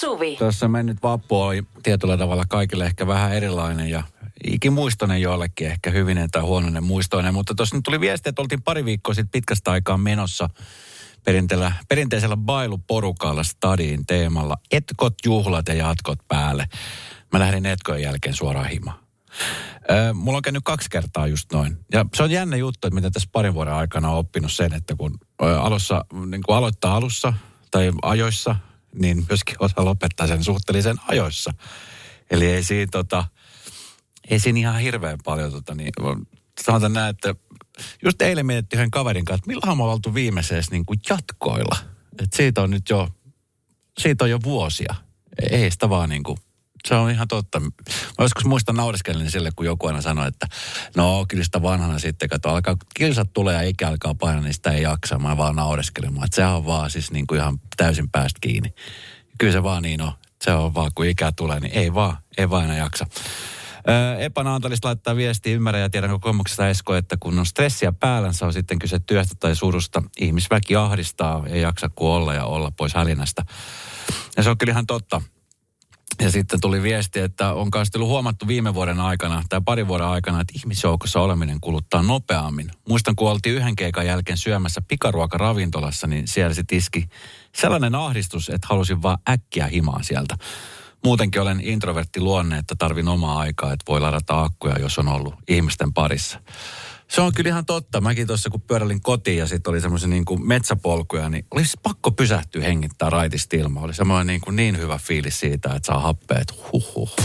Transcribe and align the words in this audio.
Suvi. 0.00 0.36
Tuossa 0.36 0.68
mennyt 0.68 1.02
vappu 1.02 1.40
oli 1.40 1.62
tietyllä 1.82 2.16
tavalla 2.16 2.44
kaikille 2.48 2.86
ehkä 2.86 3.06
vähän 3.06 3.32
erilainen 3.32 3.90
ja 3.90 4.02
ikimuistoinen 4.44 5.22
joillekin, 5.22 5.66
ehkä 5.66 5.90
hyvinen 5.90 6.30
tai 6.30 6.42
huonoinen 6.42 6.84
muistoinen. 6.84 7.34
Mutta 7.34 7.54
tuossa 7.54 7.76
nyt 7.76 7.84
tuli 7.84 8.00
viesti, 8.00 8.28
että 8.28 8.42
oltiin 8.42 8.62
pari 8.62 8.84
viikkoa 8.84 9.14
sitten 9.14 9.30
pitkästä 9.30 9.70
aikaa 9.70 9.98
menossa 9.98 10.48
perinteisellä, 11.24 11.72
perinteisellä 11.88 12.36
bailuporukalla 12.36 13.42
stadiin 13.42 14.06
teemalla 14.06 14.56
etkot, 14.72 15.14
juhlat 15.24 15.68
ja 15.68 15.74
jatkot 15.74 16.18
päälle. 16.28 16.68
Mä 17.32 17.38
lähdin 17.40 17.66
etkojen 17.66 18.02
jälkeen 18.02 18.34
suoraan 18.34 18.68
himaan. 18.68 18.98
Mulla 20.14 20.36
on 20.36 20.42
käynyt 20.42 20.64
kaksi 20.64 20.90
kertaa 20.90 21.26
just 21.26 21.52
noin. 21.52 21.78
Ja 21.92 22.06
se 22.14 22.22
on 22.22 22.30
jännä 22.30 22.56
juttu, 22.56 22.86
että 22.86 22.94
mitä 22.94 23.10
tässä 23.10 23.28
parin 23.32 23.54
vuoden 23.54 23.74
aikana 23.74 24.10
on 24.10 24.18
oppinut 24.18 24.52
sen, 24.52 24.74
että 24.74 24.94
kun 24.96 25.18
alussa, 25.60 26.04
niin 26.26 26.42
kun 26.42 26.56
aloittaa 26.56 26.96
alussa 26.96 27.32
tai 27.70 27.92
ajoissa, 28.02 28.56
niin 28.94 29.26
myöskin 29.28 29.56
osaa 29.58 29.84
lopettaa 29.84 30.26
sen 30.26 30.44
suhteellisen 30.44 30.96
ajoissa. 31.08 31.54
Eli 32.30 32.46
ei 32.46 32.64
siinä, 32.64 32.86
tota, 32.90 33.24
ei 34.30 34.40
siinä 34.40 34.58
ihan 34.58 34.80
hirveän 34.80 35.18
paljon, 35.24 35.52
tota, 35.52 35.74
niin, 35.74 35.92
sanotaan 36.64 36.92
näin, 36.92 37.10
että 37.10 37.34
just 38.04 38.22
eilen 38.22 38.46
mietittiin 38.46 38.78
yhden 38.78 38.90
kaverin 38.90 39.24
kanssa, 39.24 39.40
että 39.40 39.48
milloin 39.48 39.78
me 39.78 39.84
oltu 39.84 40.14
viimeisessä 40.14 40.72
niin 40.72 40.86
kuin 40.86 41.00
jatkoilla. 41.10 41.76
Et 42.22 42.32
siitä 42.32 42.62
on 42.62 42.70
nyt 42.70 42.90
jo, 42.90 43.08
siitä 43.98 44.24
on 44.24 44.30
jo 44.30 44.42
vuosia. 44.42 44.94
Ei 45.50 45.70
sitä 45.70 45.88
vaan 45.88 46.08
niin 46.08 46.22
kuin 46.22 46.38
se 46.88 46.94
on 46.94 47.10
ihan 47.10 47.28
totta. 47.28 47.60
Mä 47.60 47.70
joskus 48.18 48.44
muistan 48.44 48.76
naureskellen 48.76 49.30
sille, 49.30 49.50
kun 49.56 49.66
joku 49.66 49.86
aina 49.86 50.02
sanoi, 50.02 50.28
että 50.28 50.46
no 50.96 51.24
kyllä 51.28 51.44
sitä 51.44 51.62
vanhana 51.62 51.98
sitten, 51.98 52.28
kato, 52.28 52.48
alkaa, 52.48 52.76
kilsat 52.94 53.32
tulee 53.32 53.54
ja 53.54 53.62
ikä 53.62 53.88
alkaa 53.88 54.14
painaa, 54.14 54.42
niin 54.42 54.54
sitä 54.54 54.70
ei 54.70 54.82
jaksa. 54.82 55.18
Mä 55.18 55.36
vaan 55.36 55.56
naureskelemaan, 55.56 56.24
että 56.24 56.36
sehän 56.36 56.54
on 56.54 56.66
vaan 56.66 56.90
siis 56.90 57.10
niin 57.10 57.26
kuin 57.26 57.40
ihan 57.40 57.60
täysin 57.76 58.10
päästä 58.10 58.38
kiinni. 58.40 58.74
Kyllä 59.38 59.52
se 59.52 59.62
vaan 59.62 59.82
niin 59.82 60.02
on. 60.02 60.12
Se 60.42 60.52
on 60.52 60.74
vaan, 60.74 60.90
kun 60.94 61.06
ikä 61.06 61.32
tulee, 61.32 61.60
niin 61.60 61.72
ei 61.72 61.94
vaan, 61.94 62.16
ei 62.38 62.50
vaan 62.50 62.64
enää 62.64 62.76
jaksa. 62.76 63.06
Epa 64.18 64.42
Naantalista 64.42 64.88
laittaa 64.88 65.16
viestiä, 65.16 65.54
ymmärrän 65.54 65.82
ja 65.82 65.90
tiedän 65.90 66.10
kokemuksesta 66.10 66.68
Esko, 66.68 66.94
että 66.94 67.16
kun 67.20 67.38
on 67.38 67.46
stressiä 67.46 67.92
päällänsä 67.92 68.46
on 68.46 68.52
sitten 68.52 68.78
kyse 68.78 68.98
työstä 68.98 69.34
tai 69.40 69.56
surusta, 69.56 70.02
ihmisväki 70.20 70.76
ahdistaa, 70.76 71.42
ei 71.46 71.62
jaksa 71.62 71.88
kuin 71.88 72.10
olla 72.10 72.34
ja 72.34 72.44
olla 72.44 72.70
pois 72.76 72.94
hälinästä. 72.94 73.44
Ja 74.36 74.42
se 74.42 74.50
on 74.50 74.58
kyllä 74.58 74.70
ihan 74.70 74.86
totta. 74.86 75.22
Ja 76.20 76.30
sitten 76.30 76.60
tuli 76.60 76.82
viesti, 76.82 77.20
että 77.20 77.52
on 77.52 77.70
kanssa 77.70 77.98
ollut 77.98 78.10
huomattu 78.10 78.48
viime 78.48 78.74
vuoden 78.74 79.00
aikana 79.00 79.42
tai 79.48 79.60
parin 79.64 79.88
vuoden 79.88 80.06
aikana, 80.06 80.40
että 80.40 80.52
ihmisjoukossa 80.56 81.20
oleminen 81.20 81.60
kuluttaa 81.60 82.02
nopeammin. 82.02 82.70
Muistan, 82.88 83.16
kun 83.16 83.30
oltiin 83.30 83.54
yhden 83.54 83.76
keikan 83.76 84.06
jälkeen 84.06 84.38
syömässä 84.38 84.80
pikaruokaravintolassa, 84.88 86.06
niin 86.06 86.28
siellä 86.28 86.54
se 86.54 86.62
tiski 86.66 87.08
sellainen 87.54 87.94
ahdistus, 87.94 88.48
että 88.48 88.66
halusin 88.70 89.02
vaan 89.02 89.18
äkkiä 89.28 89.66
himaa 89.66 90.02
sieltä. 90.02 90.36
Muutenkin 91.04 91.42
olen 91.42 91.60
introvertti 91.60 92.20
luonne, 92.20 92.58
että 92.58 92.74
tarvin 92.78 93.08
omaa 93.08 93.38
aikaa, 93.38 93.72
että 93.72 93.84
voi 93.88 94.00
ladata 94.00 94.42
akkuja, 94.42 94.78
jos 94.78 94.98
on 94.98 95.08
ollut 95.08 95.34
ihmisten 95.48 95.92
parissa. 95.92 96.40
Se 97.10 97.20
on 97.20 97.32
kyllä 97.36 97.48
ihan 97.48 97.66
totta. 97.66 98.00
Mäkin 98.00 98.26
tuossa 98.26 98.50
kun 98.50 98.60
pyöräilin 98.60 99.00
kotiin 99.00 99.38
ja 99.38 99.46
sitten 99.46 99.70
oli 99.70 99.80
semmoisia 99.80 100.08
niin 100.08 100.24
kuin 100.24 100.48
metsäpolkuja, 100.48 101.28
niin 101.28 101.46
olisi 101.50 101.76
pakko 101.82 102.10
pysähtyä 102.10 102.62
hengittää 102.64 103.10
raitista 103.10 103.56
ilmaa. 103.56 103.82
Oli 103.82 103.94
semmoinen 103.94 104.26
niin, 104.26 104.40
kuin 104.40 104.56
niin 104.56 104.78
hyvä 104.78 104.98
fiilis 104.98 105.40
siitä, 105.40 105.68
että 105.74 105.86
saa 105.86 106.00
happeet. 106.00 106.72
Huhhuh. 106.72 107.16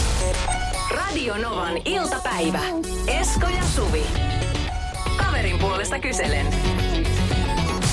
Radio 0.90 1.36
Novan 1.36 1.76
iltapäivä. 1.84 2.60
Esko 3.06 3.48
ja 3.48 3.62
Suvi. 3.74 4.02
Kaverin 5.16 5.58
puolesta 5.58 5.98
kyselen. 5.98 6.46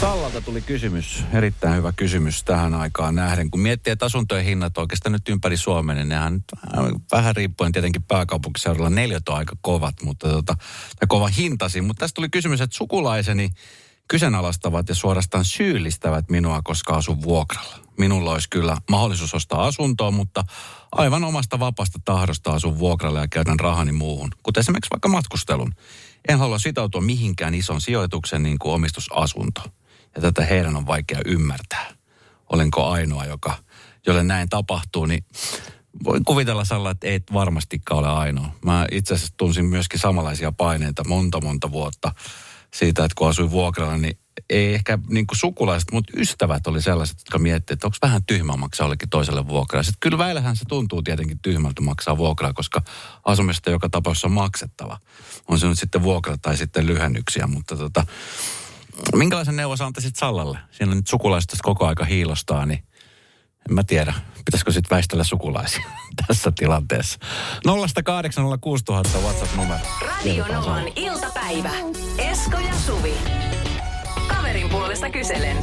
Sallalta 0.04 0.42
tuli 0.42 0.62
kysymys, 0.62 1.24
erittäin 1.34 1.76
hyvä 1.76 1.94
kysymys 1.96 2.44
tähän 2.44 2.74
aikaan 2.74 3.16
nähden. 3.16 3.52
Kun 3.52 3.60
miettii, 3.60 3.92
että 3.92 4.06
asuntojen 4.06 4.46
hinnat 4.46 4.78
oikeastaan 4.78 5.14
nyt 5.14 5.30
ympäri 5.30 5.58
Suomen, 5.58 5.96
niin 5.96 6.10
nehän 6.10 6.34
nyt 6.34 6.44
vähän 7.12 7.36
riippuen 7.36 7.72
tietenkin 7.72 8.04
pääkaupunkiseudulla 8.04 8.90
neljät 8.90 9.30
on 9.30 9.36
aika 9.36 9.56
kovat, 9.62 9.96
mutta 10.04 10.30
tota, 10.30 10.56
tai 11.00 11.08
kova 11.08 11.28
hintasi. 11.28 11.82
Mutta 11.82 12.00
tästä 12.00 12.16
tuli 12.16 12.30
kysymys, 12.30 12.62
että 12.62 12.78
sukulaiseni 12.78 13.50
kyseenalaistavat 14.08 14.90
ja 14.90 14.96
suorastaan 14.96 15.46
syyllistävät 15.46 16.30
minua, 16.30 16.62
koska 16.64 16.96
asun 16.96 17.22
vuokralla. 17.22 17.80
Minulla 17.98 18.32
olisi 18.32 18.50
kyllä 18.50 18.78
mahdollisuus 18.90 19.34
ostaa 19.34 19.66
asuntoa, 19.66 20.12
mutta 20.12 20.44
aivan 20.92 21.24
omasta 21.24 21.60
vapaasta 21.60 22.00
tahdosta 22.06 22.52
asun 22.52 22.80
vuokralla 22.80 23.20
ja 23.20 23.28
käytän 23.28 23.60
rahani 23.60 23.92
muuhun, 23.92 24.32
kuten 24.44 24.62
esimerkiksi 24.62 24.92
vaikka 24.92 25.10
matkustelun. 25.10 25.74
En 26.28 26.40
halua 26.40 26.60
sitoutua 26.60 27.02
mihinkään 27.02 27.54
ison 27.54 27.82
sijoituksen 27.82 28.44
niin 28.44 28.60
kuin 28.60 28.74
omistusasunto 28.74 29.62
ja 30.16 30.22
tätä 30.22 30.46
heidän 30.46 30.76
on 30.76 30.88
vaikea 30.88 31.20
ymmärtää. 31.26 31.94
Olenko 32.50 32.90
ainoa, 32.90 33.26
joka, 33.26 33.58
jolle 34.08 34.24
näin 34.24 34.50
tapahtuu, 34.50 35.06
niin 35.06 35.26
voin 36.04 36.26
kuvitella 36.26 36.66
Salla, 36.66 36.92
että 36.92 37.08
ei 37.08 37.20
varmastikaan 37.34 38.00
ole 38.00 38.08
ainoa. 38.08 38.56
Mä 38.66 38.88
itse 38.92 39.14
asiassa 39.14 39.34
tunsin 39.38 39.66
myöskin 39.66 40.00
samanlaisia 40.00 40.52
paineita 40.52 41.04
monta 41.08 41.42
monta 41.42 41.72
vuotta 41.72 42.12
siitä, 42.74 43.06
että 43.06 43.16
kun 43.18 43.30
asuin 43.30 43.52
vuokralla, 43.52 43.98
niin 43.98 44.18
ei 44.50 44.74
ehkä 44.74 45.00
niin 45.10 45.28
kuin 45.28 45.38
sukulaiset, 45.38 45.92
mutta 45.92 46.14
ystävät 46.18 46.68
oli 46.68 46.82
sellaiset, 46.82 47.18
jotka 47.20 47.40
miettivät, 47.40 47.78
että 47.78 47.88
onko 47.88 47.98
vähän 48.02 48.24
tyhmä 48.24 48.58
maksaa 48.58 48.86
jollekin 48.86 49.10
toiselle 49.10 49.48
vuokraa. 49.48 49.84
Sitten 49.84 50.00
kyllä 50.00 50.18
väillähän 50.18 50.56
se 50.56 50.66
tuntuu 50.66 51.02
tietenkin 51.02 51.40
tyhmältä 51.42 51.82
maksaa 51.82 52.18
vuokraa, 52.18 52.54
koska 52.54 52.82
asumista 53.26 53.70
joka 53.70 53.90
tapauksessa 53.90 54.28
on 54.28 54.32
maksettava. 54.32 55.00
On 55.48 55.60
se 55.60 55.68
nyt 55.68 55.80
sitten 55.80 56.04
vuokra 56.04 56.38
tai 56.38 56.58
sitten 56.58 56.88
lyhennyksiä, 56.88 57.48
mutta 57.48 57.78
tota, 57.78 58.06
Minkälaisen 59.16 59.56
neuvon 59.56 59.78
sä 59.78 59.86
antaisit 59.86 60.16
Sallalle? 60.16 60.58
Siinä 60.72 60.92
on 60.92 60.98
nyt 60.98 61.08
sukulaiset 61.08 61.50
koko 61.62 61.88
aika 61.88 62.06
hiilostaa, 62.06 62.66
niin 62.66 62.84
en 63.70 63.76
mä 63.76 63.84
tiedä. 63.84 64.14
Pitäisikö 64.46 64.72
sitten 64.72 64.96
väistellä 64.96 65.24
sukulaisia 65.24 65.86
tässä 66.28 66.52
tilanteessa? 66.56 67.20
0806000 67.68 69.24
WhatsApp-numero. 69.24 69.80
Radio 70.02 70.46
Novan 70.48 70.88
iltapäivä. 70.96 71.72
Esko 72.18 72.58
ja 72.58 72.74
Suvi. 72.74 73.14
Kaverin 74.28 74.70
puolesta 74.70 75.10
kyselen. 75.10 75.58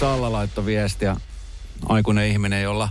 Salla 0.00 0.32
laittoi 0.32 0.66
viestiä. 0.66 1.16
Aikuinen 1.88 2.28
ihminen, 2.28 2.62
jolla 2.62 2.88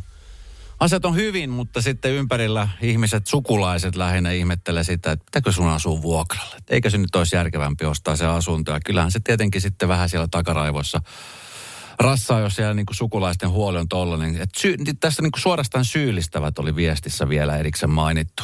asiat 0.80 1.06
on 1.06 1.16
hyvin, 1.16 1.50
mutta 1.50 1.82
sitten 1.82 2.12
ympärillä 2.12 2.70
ihmiset, 2.82 3.28
sukulaiset 3.28 3.96
lähinnä 3.96 4.32
ihmettelee 4.32 4.84
sitä, 4.84 5.12
että 5.12 5.26
pitääkö 5.26 5.52
sun 5.52 5.68
asua 5.68 6.02
vuokralle. 6.02 6.56
Eikö 6.70 6.90
se 6.90 6.98
nyt 6.98 7.16
olisi 7.16 7.36
järkevämpi 7.36 7.86
ostaa 7.86 8.16
se 8.16 8.26
asunto. 8.26 8.72
Ja 8.72 8.80
kyllähän 8.86 9.12
se 9.12 9.20
tietenkin 9.20 9.62
sitten 9.62 9.90
vähän 9.90 10.10
siellä 10.10 10.28
takaraivossa 10.32 11.02
rassaa, 12.00 12.40
jos 12.40 12.56
siellä 12.56 12.74
niin 12.74 12.86
kuin 12.86 12.96
sukulaisten 12.96 13.50
huoli 13.50 13.78
on 13.78 13.88
tollainen. 13.88 14.42
Et 14.42 14.50
sy- 14.58 14.78
niin 14.78 15.00
tästä 15.00 15.22
niin 15.22 15.32
kuin 15.32 15.42
suorastaan 15.42 15.86
syyllistävät 15.86 16.60
oli 16.60 16.76
viestissä 16.76 17.30
vielä 17.30 17.58
erikseen 17.58 17.90
mainittu. 17.90 18.44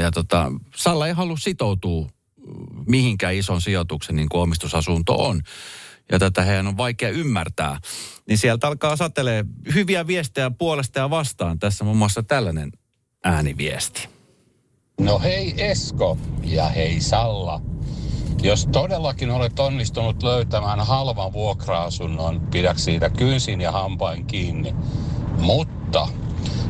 Ja 0.00 0.10
tota, 0.10 0.52
Salla 0.76 1.06
ei 1.06 1.12
halua 1.12 1.36
sitoutua 1.36 2.08
mihinkään 2.86 3.34
ison 3.34 3.60
sijoituksen 3.60 4.16
niin 4.16 4.28
kuin 4.28 4.42
omistusasunto 4.42 5.14
on 5.14 5.42
ja 6.12 6.18
tätä 6.18 6.42
heidän 6.42 6.66
on 6.66 6.76
vaikea 6.76 7.08
ymmärtää, 7.08 7.78
niin 8.28 8.38
sieltä 8.38 8.66
alkaa 8.66 8.96
satelee 8.96 9.44
hyviä 9.74 10.06
viestejä 10.06 10.50
puolesta 10.50 10.98
ja 10.98 11.10
vastaan. 11.10 11.58
Tässä 11.58 11.84
muun 11.84 11.96
muassa 11.96 12.22
tällainen 12.22 12.72
ääniviesti. 13.24 14.08
No 15.00 15.18
hei 15.18 15.54
Esko 15.56 16.18
ja 16.44 16.68
hei 16.68 17.00
Salla. 17.00 17.60
Jos 18.42 18.68
todellakin 18.72 19.30
olet 19.30 19.58
onnistunut 19.58 20.22
löytämään 20.22 20.80
halvan 20.80 21.32
vuokra-asunnon, 21.32 22.40
pidä 22.40 22.74
siitä 22.76 23.10
kynsin 23.10 23.60
ja 23.60 23.72
hampain 23.72 24.26
kiinni. 24.26 24.74
Mutta 25.38 26.08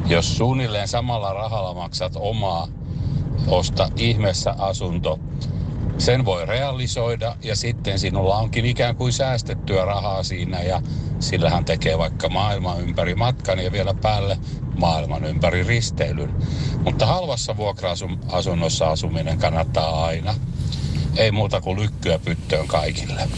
jos 0.07 0.37
suunnilleen 0.37 0.89
samalla 0.89 1.33
rahalla 1.33 1.75
maksat 1.75 2.13
omaa, 2.17 2.69
osta 3.47 3.89
ihmeessä 3.97 4.55
asunto, 4.59 5.19
sen 6.01 6.25
voi 6.25 6.47
realisoida 6.47 7.37
ja 7.43 7.57
sitten 7.57 7.99
sinulla 7.99 8.39
onkin 8.39 8.65
ikään 8.65 8.97
kuin 8.97 9.13
säästettyä 9.13 9.85
rahaa 9.85 10.23
siinä 10.23 10.63
ja 10.63 10.83
sillähän 11.19 11.65
tekee 11.65 11.99
vaikka 11.99 12.29
maailman 12.29 12.81
ympäri 12.81 13.15
matkan 13.15 13.59
ja 13.59 13.73
vielä 13.73 13.95
päälle 13.95 14.39
maailman 14.79 15.25
ympäri 15.25 15.63
risteilyn. 15.63 16.35
Mutta 16.85 17.07
halvassa 17.07 17.57
vuokra-asunnossa 17.57 18.91
asuminen 18.91 19.39
kannattaa 19.39 20.05
aina 20.05 20.35
ei 21.17 21.31
muuta 21.31 21.61
kuin 21.61 21.81
lykkyä 21.81 22.19
pyttöön 22.19 22.67
kaikille. 22.67 23.29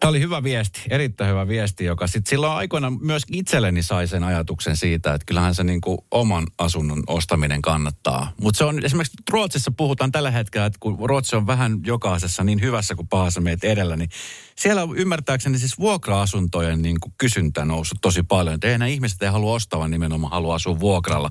Tämä 0.00 0.08
oli 0.08 0.20
hyvä 0.20 0.42
viesti, 0.42 0.80
erittäin 0.90 1.30
hyvä 1.30 1.48
viesti, 1.48 1.84
joka 1.84 2.06
sitten 2.06 2.30
silloin 2.30 2.52
aikoina 2.52 2.90
myös 2.90 3.22
itselleni 3.32 3.82
sai 3.82 4.06
sen 4.06 4.24
ajatuksen 4.24 4.76
siitä, 4.76 5.14
että 5.14 5.24
kyllähän 5.26 5.54
se 5.54 5.64
niin 5.64 5.80
kuin 5.80 5.98
oman 6.10 6.46
asunnon 6.58 7.02
ostaminen 7.06 7.62
kannattaa. 7.62 8.32
Mutta 8.40 8.58
se 8.58 8.64
on 8.64 8.84
esimerkiksi 8.84 9.16
Ruotsissa 9.30 9.70
puhutaan 9.70 10.12
tällä 10.12 10.30
hetkellä, 10.30 10.66
että 10.66 10.78
kun 10.80 10.98
Ruotsi 11.08 11.36
on 11.36 11.46
vähän 11.46 11.78
jokaisessa 11.86 12.44
niin 12.44 12.60
hyvässä 12.60 12.94
kuin 12.94 13.08
pahassa 13.08 13.40
meitä 13.40 13.66
edellä, 13.66 13.96
niin 13.96 14.10
siellä 14.56 14.82
ymmärtääkseni 14.96 15.58
siis 15.58 15.78
vuokra-asuntojen 15.78 16.82
niin 16.82 17.00
kuin 17.00 17.12
kysyntä 17.18 17.64
noussut 17.64 17.98
tosi 18.00 18.22
paljon. 18.22 18.54
Että 18.54 18.66
eihän 18.66 18.88
ihmiset 18.88 19.22
ei 19.22 19.28
halua 19.28 19.54
ostaa, 19.54 19.78
vaan 19.78 19.90
nimenomaan 19.90 20.32
halua 20.32 20.54
asua 20.54 20.80
vuokralla. 20.80 21.30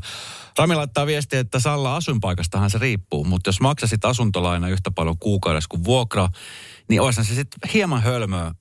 Rami 0.57 0.75
laittaa 0.75 1.06
viestiä, 1.06 1.39
että 1.39 1.59
Salla 1.59 1.95
asuinpaikastahan 1.95 2.69
se 2.69 2.77
riippuu, 2.77 3.24
mutta 3.24 3.48
jos 3.48 3.62
maksasit 3.62 4.06
asuntolaina 4.06 4.69
yhtä 4.69 4.92
paljon 4.92 5.18
kuukaudessa 5.19 5.68
kuin 5.69 5.83
vuokra, 5.83 6.30
niin 6.89 7.01
olisihan 7.01 7.25
se 7.25 7.36
sitten 7.36 7.69
hieman 7.74 8.01
hölmöä, 8.01 8.51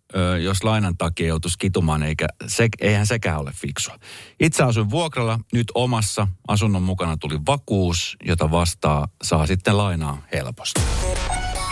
jos 0.43 0.64
lainan 0.64 0.96
takia 0.96 1.26
joutuisi 1.26 1.58
kitumaan, 1.58 2.02
eikä 2.02 2.26
se, 2.46 2.69
eihän 2.81 3.06
sekään 3.06 3.38
ole 3.38 3.52
fiksua. 3.54 3.98
Itse 4.40 4.62
asuin 4.62 4.90
vuokralla, 4.90 5.40
nyt 5.52 5.66
omassa 5.75 6.28
asunnon 6.48 6.82
mukana 6.82 7.16
tuli 7.16 7.38
vakuus, 7.46 8.16
jota 8.25 8.50
vastaa 8.50 9.08
saa 9.22 9.46
sitten 9.46 9.78
lainaa 9.78 10.22
helposti. 10.32 10.81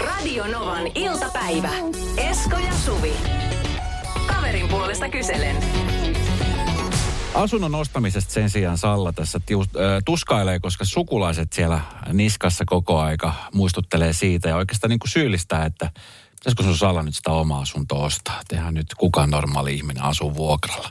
Radio 0.01 0.47
Novan 0.47 0.87
iltapäivä. 0.95 1.71
Esko 2.17 2.59
ja 2.59 2.73
Suvi. 2.85 3.13
Kaverin 4.27 4.69
puolesta 4.69 5.09
kyselen. 5.09 5.57
Asunnon 7.35 7.75
ostamisesta 7.75 8.33
sen 8.33 8.51
sijaan 8.51 8.79
Salla 8.79 9.13
tässä 9.13 9.41
tius, 9.47 9.67
äh, 9.67 10.03
tuskailee, 10.05 10.61
koska 10.61 10.85
sukulaiset 10.85 11.53
siellä 11.53 11.81
niskassa 12.13 12.65
koko 12.67 13.01
aika 13.01 13.35
muistuttelee 13.55 14.13
siitä 14.13 14.49
ja 14.49 14.57
oikeastaan 14.57 14.89
niin 14.89 14.99
kuin 14.99 15.11
syyllistää, 15.11 15.65
että 15.65 15.91
pitäisikö 16.31 16.63
sun 16.63 16.77
Salla 16.77 17.03
nyt 17.03 17.15
sitä 17.15 17.31
omaa 17.31 17.61
asuntoa 17.61 18.05
ostaa. 18.05 18.41
Tehän 18.49 18.75
nyt 18.75 18.95
kukaan 18.97 19.31
normaali 19.31 19.75
ihminen 19.75 20.03
asuu 20.03 20.35
vuokralla. 20.35 20.91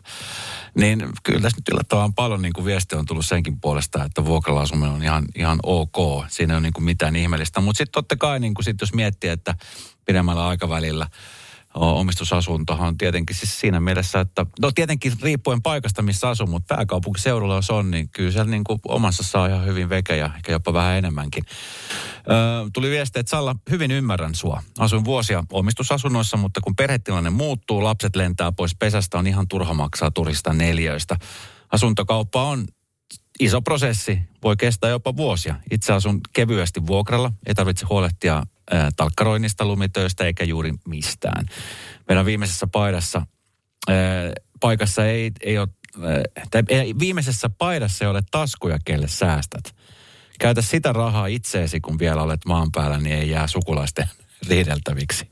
Niin 0.75 1.09
kyllä 1.23 1.41
tässä 1.41 1.57
nyt 1.57 1.69
yllättävän 1.69 2.13
paljon 2.13 2.41
niin 2.41 2.53
kuin 2.53 2.65
viesti 2.65 2.95
on 2.95 3.05
tullut 3.05 3.25
senkin 3.25 3.59
puolesta, 3.59 4.03
että 4.03 4.25
vuokralla 4.25 4.61
asuminen 4.61 4.93
on 4.93 5.03
ihan, 5.03 5.25
ihan 5.35 5.59
ok. 5.63 6.25
Siinä 6.27 6.53
ei 6.53 6.55
ole 6.55 6.61
niin 6.61 6.73
kuin 6.73 6.83
mitään 6.83 7.15
ihmeellistä. 7.15 7.61
Mutta 7.61 7.77
sitten 7.77 7.93
totta 7.93 8.15
kai, 8.15 8.39
niin 8.39 8.53
kuin 8.53 8.65
sit 8.65 8.81
jos 8.81 8.93
miettii, 8.93 9.29
että 9.29 9.55
pidemmällä 10.05 10.47
aikavälillä– 10.47 11.07
omistusasuntohan 11.73 12.97
tietenkin 12.97 13.35
siis 13.35 13.59
siinä 13.59 13.79
mielessä, 13.79 14.19
että 14.19 14.45
no 14.61 14.71
tietenkin 14.71 15.13
riippuen 15.21 15.61
paikasta, 15.61 16.01
missä 16.01 16.29
asuu, 16.29 16.47
mutta 16.47 16.75
pääkaupunkiseudulla 16.75 17.55
jos 17.55 17.69
on, 17.69 17.91
niin 17.91 18.09
kyllä 18.09 18.31
siellä 18.31 18.51
niin 18.51 18.63
kuin 18.63 18.79
omassa 18.87 19.23
saa 19.23 19.47
ihan 19.47 19.65
hyvin 19.65 19.89
vekejä, 19.89 20.31
ehkä 20.35 20.51
jopa 20.51 20.73
vähän 20.73 20.97
enemmänkin. 20.97 21.43
Öö, 22.29 22.69
tuli 22.73 22.89
viesti, 22.89 23.19
että 23.19 23.29
Salla, 23.29 23.55
hyvin 23.69 23.91
ymmärrän 23.91 24.35
sua. 24.35 24.63
Asuin 24.79 25.05
vuosia 25.05 25.43
omistusasunnoissa, 25.51 26.37
mutta 26.37 26.61
kun 26.61 26.75
perhetilanne 26.75 27.29
muuttuu, 27.29 27.83
lapset 27.83 28.15
lentää 28.15 28.51
pois 28.51 28.75
pesästä, 28.75 29.17
on 29.17 29.27
ihan 29.27 29.47
turha 29.47 29.73
maksaa 29.73 30.11
turista 30.11 30.53
neljöistä. 30.53 31.17
Asuntokauppa 31.71 32.43
on 32.43 32.67
iso 33.39 33.61
prosessi, 33.61 34.19
voi 34.43 34.57
kestää 34.57 34.89
jopa 34.89 35.15
vuosia. 35.17 35.55
Itse 35.71 35.93
asun 35.93 36.19
kevyesti 36.33 36.87
vuokralla, 36.87 37.31
ei 37.45 37.55
tarvitse 37.55 37.85
huolehtia 37.89 38.43
talkkaroinnista, 38.95 39.65
lumitöistä 39.65 40.25
eikä 40.25 40.43
juuri 40.43 40.73
mistään. 40.87 41.45
Meidän 42.07 42.25
viimeisessä 42.25 42.67
paidassa, 42.67 43.25
ää, 43.89 43.95
paikassa 44.59 45.05
ei, 45.05 45.31
ei 45.41 45.57
ole, 45.57 45.67
ää, 46.03 46.23
tai 46.51 46.63
ei, 46.69 46.95
viimeisessä 46.99 47.49
paidassa 47.49 48.05
ei 48.05 48.11
ole 48.11 48.21
taskuja, 48.31 48.79
kelle 48.85 49.07
säästät. 49.07 49.75
Käytä 50.39 50.61
sitä 50.61 50.93
rahaa 50.93 51.27
itseesi, 51.27 51.79
kun 51.81 51.99
vielä 51.99 52.23
olet 52.23 52.45
maan 52.45 52.71
päällä, 52.71 52.97
niin 52.97 53.15
ei 53.15 53.29
jää 53.29 53.47
sukulaisten 53.47 54.09
riideltäviksi. 54.49 55.31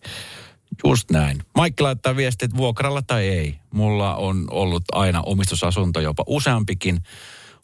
Just 0.84 1.12
näin. 1.12 1.42
Maikki 1.56 1.84
laittaa 1.84 2.16
viestit 2.16 2.58
vuokralla 2.58 3.02
tai 3.02 3.28
ei. 3.28 3.60
Mulla 3.74 4.16
on 4.16 4.48
ollut 4.52 4.84
aina 4.92 5.22
omistusasunto 5.22 6.00
jopa 6.00 6.24
useampikin. 6.28 7.00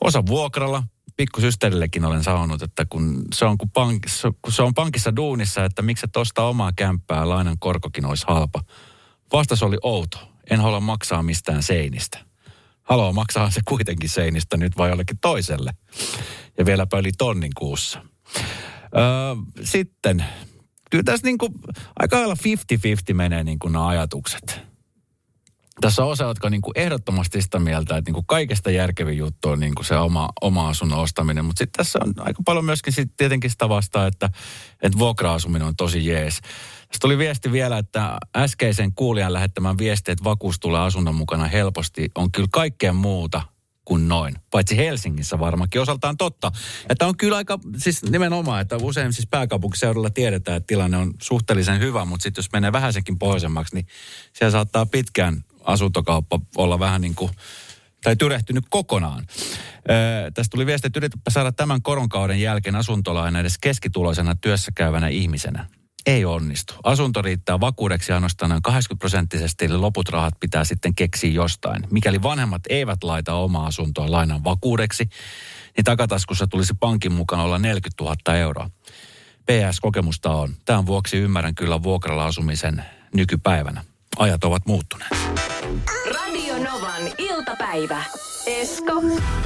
Osa 0.01 0.23
vuokralla, 0.25 0.83
pikkusysterillekin 1.17 2.05
olen 2.05 2.23
sanonut, 2.23 2.61
että 2.61 2.85
kun 2.89 3.25
se 3.33 3.45
on, 3.45 3.57
kun, 3.57 3.69
pankissa, 3.69 4.31
kun 4.41 4.53
se 4.53 4.63
on 4.63 4.73
pankissa 4.73 5.15
duunissa, 5.15 5.65
että 5.65 5.81
miksi 5.81 6.05
et 6.05 6.17
ostaa 6.17 6.49
omaa 6.49 6.71
kämppää, 6.75 7.29
lainan 7.29 7.59
korkokin 7.59 8.05
olisi 8.05 8.25
halpa. 8.27 8.63
Vastas 9.33 9.63
oli 9.63 9.77
outo. 9.81 10.17
En 10.49 10.59
halua 10.59 10.79
maksaa 10.79 11.23
mistään 11.23 11.63
seinistä. 11.63 12.19
Haluaa 12.83 13.11
maksaa 13.11 13.49
se 13.49 13.61
kuitenkin 13.67 14.09
seinistä 14.09 14.57
nyt 14.57 14.77
vai 14.77 14.89
jollekin 14.89 15.17
toiselle. 15.21 15.71
Ja 16.57 16.65
vieläpä 16.65 16.99
yli 16.99 17.11
tonnin 17.17 17.51
kuussa. 17.57 18.01
Öö, 18.97 19.35
sitten, 19.63 20.25
kyllä 20.91 21.03
tässä 21.03 21.27
niin 21.27 21.37
kuin, 21.37 21.53
aika 21.99 22.17
lailla 22.17 22.35
50-50 23.11 23.13
menee 23.13 23.43
niin 23.43 23.59
kuin 23.59 23.73
nämä 23.73 23.87
ajatukset 23.87 24.76
tässä 25.81 26.03
on 26.03 26.11
osa, 26.11 26.23
jotka 26.23 26.47
on 26.47 26.51
niin 26.51 26.61
kuin 26.61 26.71
ehdottomasti 26.75 27.41
sitä 27.41 27.59
mieltä, 27.59 27.97
että 27.97 28.09
niin 28.09 28.13
kuin 28.13 28.25
kaikesta 28.25 28.71
järkevin 28.71 29.17
juttu 29.17 29.49
on 29.49 29.59
niin 29.59 29.75
kuin 29.75 29.85
se 29.85 29.97
oma, 29.97 30.29
oma 30.41 30.69
asunnon 30.69 30.99
ostaminen. 30.99 31.45
Mutta 31.45 31.59
sitten 31.59 31.77
tässä 31.77 31.99
on 32.05 32.13
aika 32.17 32.43
paljon 32.45 32.65
myöskin 32.65 32.93
sit 32.93 33.11
tietenkin 33.17 33.49
sitä 33.49 33.69
vastaa, 33.69 34.07
että, 34.07 34.29
että 34.81 34.99
vuokra-asuminen 34.99 35.67
on 35.67 35.75
tosi 35.75 36.05
jees. 36.05 36.35
Sitten 36.35 36.99
tuli 37.01 37.17
viesti 37.17 37.51
vielä, 37.51 37.77
että 37.77 38.17
äskeisen 38.35 38.93
kuulijan 38.93 39.33
lähettämän 39.33 39.77
viesti, 39.77 40.11
että 40.11 40.23
vakuus 40.23 40.59
tulee 40.59 40.81
asunnon 40.81 41.15
mukana 41.15 41.47
helposti, 41.47 42.09
on 42.15 42.31
kyllä 42.31 42.47
kaikkea 42.51 42.93
muuta 42.93 43.41
kuin 43.85 44.07
noin. 44.07 44.35
Paitsi 44.51 44.77
Helsingissä 44.77 45.39
varmaankin 45.39 45.81
osaltaan 45.81 46.17
totta. 46.17 46.51
Ja 46.89 46.95
tämä 46.95 47.09
on 47.09 47.17
kyllä 47.17 47.37
aika, 47.37 47.59
siis 47.77 48.03
nimenomaan, 48.03 48.61
että 48.61 48.77
usein 48.81 49.13
siis 49.13 49.27
pääkaupunkiseudulla 49.27 50.09
tiedetään, 50.09 50.57
että 50.57 50.67
tilanne 50.67 50.97
on 50.97 51.13
suhteellisen 51.21 51.79
hyvä, 51.79 52.05
mutta 52.05 52.23
sitten 52.23 52.41
jos 52.41 52.51
menee 52.53 52.71
vähäisenkin 52.71 53.19
pohjoisemmaksi, 53.19 53.75
niin 53.75 53.87
siellä 54.33 54.51
saattaa 54.51 54.85
pitkään 54.85 55.43
asuntokauppa 55.67 56.39
olla 56.57 56.79
vähän 56.79 57.01
niin 57.01 57.15
kuin, 57.15 57.31
tai 58.03 58.15
tyrehtynyt 58.15 58.65
kokonaan. 58.69 59.25
Öö, 59.89 60.31
tästä 60.31 60.51
tuli 60.51 60.65
viesti, 60.65 60.87
että 60.87 60.99
yritäpä 60.99 61.29
saada 61.29 61.51
tämän 61.51 61.81
koronkauden 61.81 62.41
jälkeen 62.41 62.75
asuntolaina 62.75 63.39
edes 63.39 63.57
keskituloisena 63.57 64.35
työssä 64.35 64.71
käyvänä 64.75 65.07
ihmisenä. 65.07 65.65
Ei 66.05 66.25
onnistu. 66.25 66.73
Asunto 66.83 67.21
riittää 67.21 67.59
vakuudeksi 67.59 68.13
ainoastaan 68.13 68.49
noin 68.49 68.61
80 68.61 68.99
prosenttisesti, 68.99 69.65
eli 69.65 69.77
loput 69.77 70.09
rahat 70.09 70.33
pitää 70.39 70.63
sitten 70.63 70.95
keksiä 70.95 71.31
jostain. 71.31 71.83
Mikäli 71.91 72.23
vanhemmat 72.23 72.61
eivät 72.69 73.03
laita 73.03 73.33
omaa 73.33 73.67
asuntoa 73.67 74.11
lainan 74.11 74.43
vakuudeksi, 74.43 75.09
niin 75.77 75.85
takataskussa 75.85 76.47
tulisi 76.47 76.73
pankin 76.79 77.11
mukaan 77.11 77.41
olla 77.41 77.59
40 77.59 78.03
000 78.03 78.35
euroa. 78.35 78.69
PS-kokemusta 79.45 80.31
on. 80.31 80.53
Tämän 80.65 80.85
vuoksi 80.85 81.17
ymmärrän 81.17 81.55
kyllä 81.55 81.83
vuokralla 81.83 82.25
asumisen 82.25 82.85
nykypäivänä. 83.13 83.83
Ajat 84.17 84.43
ovat 84.43 84.65
muuttuneet. 84.65 85.11
Radio 86.13 86.53
Novan 86.63 87.01
iltapäivä. 87.17 88.03
Esko 88.45 89.01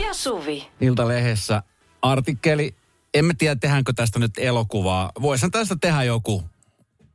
ja 0.06 0.14
Suvi. 0.14 0.68
Iltalehdessä 0.82 1.64
artikkeli. 2.02 2.76
En 3.14 3.38
tiedä, 3.38 3.56
tehdäänkö 3.56 3.94
tästä 3.96 4.20
nyt 4.20 4.32
elokuvaa. 4.38 5.12
Voisin 5.22 5.52
tästä 5.52 5.76
tehdä 5.82 6.04
joku 6.04 6.44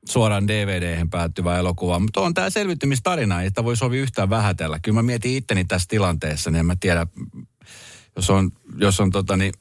suoraan 0.08 0.48
dvd 0.48 1.06
päättyvä 1.10 1.58
elokuva, 1.58 1.98
mutta 1.98 2.20
on 2.20 2.34
tämä 2.34 2.50
selviytymistarina, 2.50 3.42
että 3.42 3.64
voi 3.64 3.76
sovi 3.76 3.98
yhtään 3.98 4.30
vähätellä. 4.30 4.78
Kyllä 4.82 4.96
mä 4.96 5.02
mietin 5.02 5.36
itteni 5.36 5.64
tässä 5.64 5.88
tilanteessa, 5.88 6.50
niin 6.50 6.60
en 6.60 6.66
mä 6.66 6.76
tiedä, 6.80 7.06
jos 8.16 8.30
on, 8.30 8.50
jos 8.76 9.00
on 9.00 9.10
tota 9.10 9.36
niin, 9.36 9.52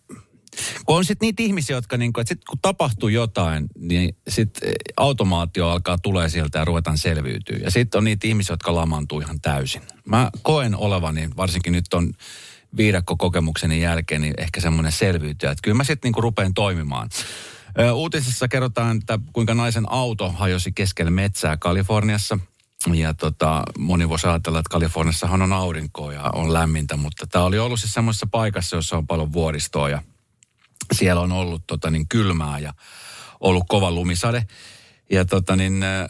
kun 0.86 0.96
on 0.96 1.06
sitten 1.06 1.26
niitä 1.26 1.44
ihmisiä, 1.44 1.76
jotka 1.76 1.98
niinku, 1.98 2.20
että 2.20 2.34
sit 2.34 2.46
kun 2.46 2.60
tapahtuu 2.62 3.10
jotain, 3.10 3.66
niin 3.80 4.18
sitten 4.28 4.74
automaatio 4.98 5.70
alkaa 5.70 5.98
tulee 5.98 6.30
sieltä 6.30 6.60
ja 6.60 6.66
ruvetaan 6.66 6.98
selviytyä. 6.98 7.58
Ja 7.58 7.72
sitten 7.72 7.98
on 7.98 8.04
niitä 8.04 8.28
ihmisiä, 8.28 8.54
jotka 8.54 8.76
lamaantuu 8.76 9.20
ihan 9.20 9.42
täysin. 9.42 9.82
Mä 10.06 10.30
koen 10.42 10.76
olevani, 10.76 11.30
varsinkin 11.38 11.74
nyt 11.74 11.94
on 11.94 12.14
viidakko-kokemukseni 12.78 13.82
jälkeen, 13.82 14.22
niin 14.22 14.34
ehkä 14.38 14.62
semmoinen 14.62 14.92
selviytyä. 14.92 15.52
Että 15.52 15.62
kyllä 15.64 15.78
mä 15.78 15.84
sitten 15.84 16.08
niinku 16.08 16.22
rupean 16.22 16.54
toimimaan. 16.54 17.10
Uutisessa 17.94 18.48
kerrotaan, 18.48 18.98
että 18.98 19.20
kuinka 19.34 19.54
naisen 19.54 19.92
auto 19.92 20.32
hajosi 20.32 20.72
keskellä 20.72 21.12
metsää 21.12 21.58
Kaliforniassa. 21.58 22.40
Ja 22.94 23.14
tota, 23.14 23.64
moni 23.78 24.10
voisi 24.10 24.28
ajatella, 24.28 24.60
että 24.60 24.70
Kaliforniassahan 24.70 25.42
on 25.42 25.54
aurinkoa 25.54 26.14
ja 26.14 26.24
on 26.36 26.54
lämmintä, 26.54 26.98
mutta 26.98 27.28
tämä 27.28 27.46
oli 27.46 27.60
ollut 27.60 27.80
siis 27.80 27.94
semmoisessa 27.94 28.28
paikassa, 28.32 28.76
jossa 28.76 28.98
on 28.98 29.08
paljon 29.08 29.34
vuoristoa 29.34 29.90
ja 29.90 30.02
siellä 30.94 31.22
on 31.22 31.32
ollut 31.32 31.64
tota, 31.68 31.92
niin 31.92 32.08
kylmää 32.08 32.60
ja 32.60 32.74
ollut 33.40 33.64
kova 33.68 33.92
lumisade. 33.92 34.46
Ja 35.12 35.26
tota 35.26 35.56
niin, 35.56 35.84
äh, 35.84 36.10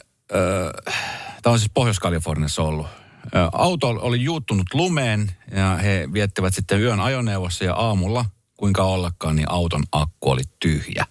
tämä 1.42 1.54
on 1.54 1.60
siis 1.60 1.72
Pohjois-Kaliforniassa 1.74 2.64
ollut. 2.64 2.88
Auto 3.52 3.90
oli 3.90 4.24
juuttunut 4.24 4.68
lumeen 4.74 5.32
ja 5.52 5.76
he 5.76 6.08
viettivät 6.14 6.56
sitten 6.56 6.82
yön 6.82 7.00
ajoneuvossa 7.00 7.64
ja 7.64 7.74
aamulla, 7.74 8.26
kuinka 8.58 8.84
ollakaan, 8.84 9.36
niin 9.36 9.52
auton 9.52 9.84
akku 9.92 10.30
oli 10.30 10.44
tyhjä. 10.60 11.06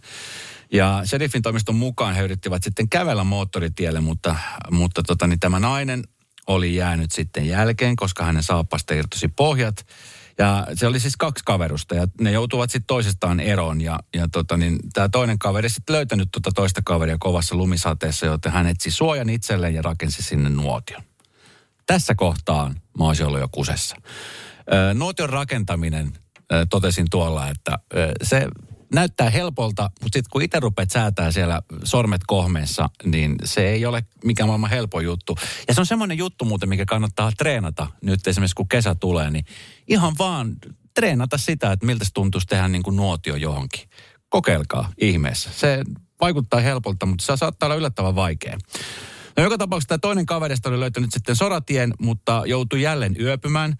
Ja 0.73 1.02
sheriffin 1.04 1.42
toimiston 1.42 1.75
mukaan 1.75 2.14
he 2.14 2.23
yrittivät 2.23 2.62
sitten 2.62 2.88
kävellä 2.88 3.25
moottoritielle, 3.25 4.00
mutta, 4.00 4.37
mutta 4.70 5.02
tota, 5.02 5.26
niin 5.26 5.40
tämä 5.40 5.61
nainen 5.61 6.04
oli 6.46 6.75
jäänyt 6.75 7.12
sitten 7.12 7.46
jälkeen, 7.46 7.96
koska 7.96 8.25
hänen 8.25 8.42
saappasta 8.42 8.94
irtosi 8.94 9.28
pohjat. 9.28 9.87
Ja 10.38 10.66
se 10.74 10.86
oli 10.86 11.00
siis 11.00 11.16
kaksi 11.16 11.44
kaverusta 11.44 11.94
ja 11.94 12.06
ne 12.20 12.32
joutuvat 12.32 12.70
sitten 12.70 12.86
toisestaan 12.86 13.40
eroon. 13.40 13.80
Ja, 13.80 13.98
ja 14.14 14.28
tota, 14.28 14.56
niin, 14.56 14.78
tämä 14.92 15.08
toinen 15.08 15.38
kaveri 15.38 15.68
sitten 15.68 15.96
löytänyt 15.96 16.28
tuota 16.32 16.50
toista 16.54 16.80
kaveria 16.84 17.16
kovassa 17.20 17.56
lumisateessa, 17.56 18.26
joten 18.26 18.52
hän 18.52 18.66
etsi 18.66 18.90
suojan 18.90 19.30
itselleen 19.30 19.74
ja 19.74 19.82
rakensi 19.82 20.22
sinne 20.22 20.50
nuotion. 20.50 21.02
Tässä 21.86 22.14
kohtaan 22.14 22.80
mä 22.98 23.06
olisin 23.06 23.26
ollut 23.26 23.40
jo 23.40 23.48
kusessa. 23.52 23.96
nuotion 24.94 25.30
rakentaminen, 25.30 26.12
totesin 26.70 27.06
tuolla, 27.10 27.48
että 27.48 27.78
se 28.22 28.46
näyttää 28.94 29.30
helpolta, 29.30 29.82
mutta 29.82 30.16
sitten 30.16 30.30
kun 30.30 30.42
itse 30.42 30.60
rupeat 30.60 30.90
säätää 30.90 31.32
siellä 31.32 31.62
sormet 31.84 32.20
kohmeessa, 32.26 32.90
niin 33.04 33.36
se 33.44 33.68
ei 33.68 33.86
ole 33.86 34.04
mikään 34.24 34.48
maailman 34.48 34.70
helpo 34.70 35.00
juttu. 35.00 35.38
Ja 35.68 35.74
se 35.74 35.80
on 35.80 35.86
semmoinen 35.86 36.18
juttu 36.18 36.44
muuten, 36.44 36.68
mikä 36.68 36.84
kannattaa 36.84 37.32
treenata 37.38 37.86
nyt 38.02 38.26
esimerkiksi 38.26 38.54
kun 38.54 38.68
kesä 38.68 38.94
tulee, 38.94 39.30
niin 39.30 39.44
ihan 39.88 40.12
vaan 40.18 40.56
treenata 40.94 41.38
sitä, 41.38 41.72
että 41.72 41.86
miltä 41.86 42.04
se 42.04 42.10
tuntuisi 42.14 42.46
tehdä 42.46 42.68
niin 42.68 42.82
kuin 42.82 42.96
nuotio 42.96 43.36
johonkin. 43.36 43.88
Kokeilkaa 44.28 44.92
ihmeessä. 45.00 45.50
Se 45.56 45.84
vaikuttaa 46.20 46.60
helpolta, 46.60 47.06
mutta 47.06 47.24
se 47.24 47.36
saattaa 47.36 47.66
olla 47.66 47.76
yllättävän 47.76 48.14
vaikea. 48.14 48.58
No 49.36 49.42
joka 49.42 49.58
tapauksessa 49.58 49.88
tämä 49.88 49.98
toinen 49.98 50.26
kaverista 50.26 50.68
oli 50.68 50.80
löytänyt 50.80 51.12
sitten 51.12 51.36
soratien, 51.36 51.94
mutta 51.98 52.42
joutui 52.46 52.82
jälleen 52.82 53.16
yöpymään. 53.20 53.74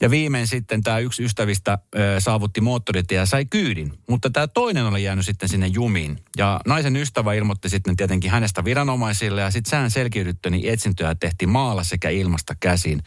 Ja 0.00 0.10
viimein 0.10 0.46
sitten 0.46 0.82
tämä 0.82 0.98
yksi 0.98 1.24
ystävistä 1.24 1.78
ö, 1.94 1.98
saavutti 2.18 2.60
moottoritie 2.60 3.18
ja 3.18 3.26
sai 3.26 3.44
kyydin. 3.44 3.92
Mutta 4.08 4.30
tämä 4.30 4.46
toinen 4.46 4.86
oli 4.86 5.04
jäänyt 5.04 5.26
sitten 5.26 5.48
sinne 5.48 5.66
jumiin. 5.66 6.18
Ja 6.36 6.60
naisen 6.66 6.96
ystävä 6.96 7.34
ilmoitti 7.34 7.68
sitten 7.68 7.96
tietenkin 7.96 8.30
hänestä 8.30 8.64
viranomaisille 8.64 9.40
ja 9.40 9.50
sitten 9.50 9.70
sään 9.70 9.90
selkiydytty, 9.90 10.50
niin 10.50 10.72
etsintöä 10.72 11.14
tehtiin 11.14 11.48
maalla 11.48 11.84
sekä 11.84 12.10
ilmasta 12.10 12.54
käsin. 12.60 13.02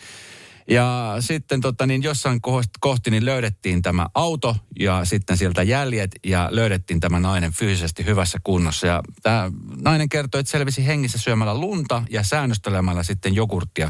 Ja 0.70 1.15
sitten 1.20 1.62
tota, 1.62 1.86
niin 1.86 2.03
jossain 2.03 2.39
kohti 2.79 3.12
niin 3.12 3.25
löydettiin 3.25 3.82
tämä 3.82 4.08
auto 4.15 4.55
ja 4.79 5.05
sitten 5.05 5.38
sieltä 5.38 5.63
jäljet 5.63 6.12
ja 6.25 6.48
löydettiin 6.51 7.00
tämä 7.00 7.20
nainen 7.20 7.51
fyysisesti 7.51 8.05
hyvässä 8.05 8.39
kunnossa. 8.43 8.88
Ja 8.88 9.01
tämä 9.24 9.51
nainen 9.82 10.10
kertoi, 10.10 10.39
että 10.39 10.51
selvisi 10.51 10.88
hengissä 10.88 11.17
syömällä 11.17 11.58
lunta 11.58 12.03
ja 12.10 12.24
säännöstelemällä 12.24 13.03
sitten 13.03 13.36
jogurttia 13.36 13.89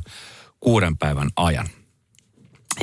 kuuden 0.60 0.98
päivän 0.98 1.30
ajan. 1.36 1.70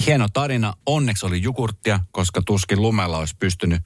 Hieno 0.07 0.27
tarina. 0.33 0.75
Onneksi 0.87 1.27
oli 1.27 1.43
jogurttia, 1.43 2.01
koska 2.13 2.43
tuskin 2.47 2.83
lumella 2.83 3.19
olisi 3.19 3.37
pystynyt 3.39 3.83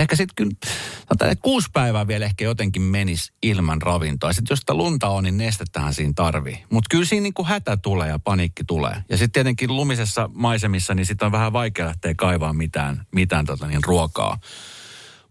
ehkä 0.00 0.16
sitten 0.16 0.34
kyllä, 0.34 1.34
kuusi 1.42 1.68
päivää 1.72 2.06
vielä 2.06 2.24
ehkä 2.24 2.44
jotenkin 2.44 2.82
menisi 2.82 3.32
ilman 3.42 3.82
ravintoa. 3.82 4.32
Sitten 4.32 4.52
jos 4.52 4.58
sitä 4.58 4.74
lunta 4.74 5.08
on, 5.08 5.24
niin 5.24 5.36
nestettähän 5.36 5.94
siinä 5.94 6.12
tarvii. 6.16 6.64
Mutta 6.70 6.88
kyllä 6.90 7.04
siinä 7.04 7.22
niinku 7.22 7.44
hätä 7.44 7.76
tulee 7.76 8.08
ja 8.08 8.18
paniikki 8.18 8.64
tulee. 8.64 9.04
Ja 9.08 9.16
sitten 9.16 9.32
tietenkin 9.32 9.76
lumisessa 9.76 10.30
maisemissa, 10.34 10.94
niin 10.94 11.06
sitten 11.06 11.26
on 11.26 11.32
vähän 11.32 11.52
vaikea 11.52 11.86
lähteä 11.86 12.14
kaivaa 12.14 12.52
mitään, 12.52 13.06
mitään 13.12 13.46
tota 13.46 13.66
niin, 13.66 13.84
ruokaa. 13.84 14.38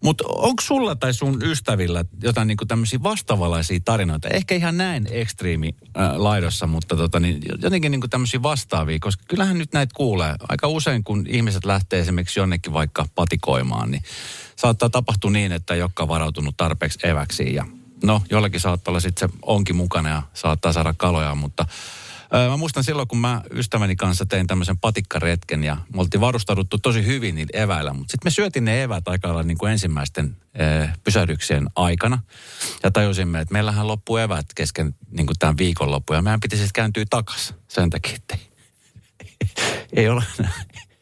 Mutta 0.06 0.24
onko 0.28 0.62
sulla 0.62 0.96
tai 0.96 1.14
sun 1.14 1.44
ystävillä 1.44 2.06
jotain 2.24 2.48
niinku 2.48 2.66
tämmöisiä 2.66 3.04
vastaavalaisia 3.04 3.80
tarinoita? 3.86 4.28
Ehkä 4.28 4.56
ihan 4.56 4.78
näin 4.78 5.08
ekstriimi 5.12 5.76
äh, 5.98 6.16
laidossa, 6.16 6.68
mutta 6.68 6.96
tota, 6.96 7.20
niin, 7.20 7.42
jotenkin 7.62 7.92
niinku 7.92 8.08
tämmöisiä 8.08 8.44
vastaavia, 8.44 9.00
koska 9.02 9.24
kyllähän 9.28 9.58
nyt 9.58 9.74
näitä 9.74 9.94
kuulee. 9.96 10.36
Aika 10.50 10.68
usein, 10.68 11.04
kun 11.04 11.26
ihmiset 11.28 11.66
lähtee 11.66 12.00
esimerkiksi 12.00 12.40
jonnekin 12.40 12.74
vaikka 12.74 13.06
patikoimaan, 13.16 13.92
niin 13.92 14.04
saattaa 14.56 14.90
tapahtua 14.90 15.32
niin, 15.32 15.52
että 15.52 15.74
ei 15.74 15.82
olekaan 15.82 16.10
varautunut 16.10 16.58
tarpeeksi 16.58 17.00
eväksiin. 17.08 17.56
Ja 17.56 17.66
no, 18.04 18.22
jollakin 18.30 18.60
saattaa 18.60 18.92
olla 18.92 19.00
sitten 19.00 19.30
se 19.30 19.38
onkin 19.42 19.76
mukana 19.76 20.10
ja 20.10 20.22
saattaa 20.34 20.74
saada 20.74 20.94
kaloja, 20.98 21.36
mutta 21.36 21.66
Mä 22.50 22.58
muistan 22.58 22.84
silloin, 22.84 23.08
kun 23.08 23.18
mä 23.18 23.42
ystäväni 23.52 23.96
kanssa 23.96 24.26
tein 24.26 24.48
tämmöisen 24.48 24.80
patikkaretken 24.80 25.64
ja 25.64 25.78
me 25.94 26.02
oltiin 26.02 26.22
varustauduttu 26.22 26.78
tosi 26.78 27.06
hyvin 27.06 27.36
niitä 27.36 27.58
eväillä, 27.58 27.94
mutta 27.94 28.12
sitten 28.12 28.28
me 28.28 28.32
syötiin 28.32 28.66
ne 28.66 28.84
evät 28.84 29.08
aika 29.08 29.28
lailla 29.28 29.44
niin 29.44 29.58
kuin 29.58 29.72
ensimmäisten 29.72 30.38
e, 30.54 30.90
pysähdyksien 31.04 31.68
aikana. 31.76 32.20
Ja 32.84 32.92
tajusimme, 32.92 33.42
että 33.42 33.54
meillähän 33.54 33.88
loppuu 33.88 34.18
evät 34.18 34.46
kesken 34.56 34.96
niin 35.12 35.26
kuin 35.26 35.40
tämän 35.40 35.58
viikonloppu 35.58 36.14
ja 36.14 36.22
meidän 36.22 36.40
piti 36.40 36.56
sitten 36.56 36.74
kääntyä 36.74 37.06
takaisin 37.10 37.56
sen 37.68 37.90
takia, 37.90 38.16
että 38.16 38.38
ei, 39.24 39.38
ei 40.04 40.10
ole 40.10 40.24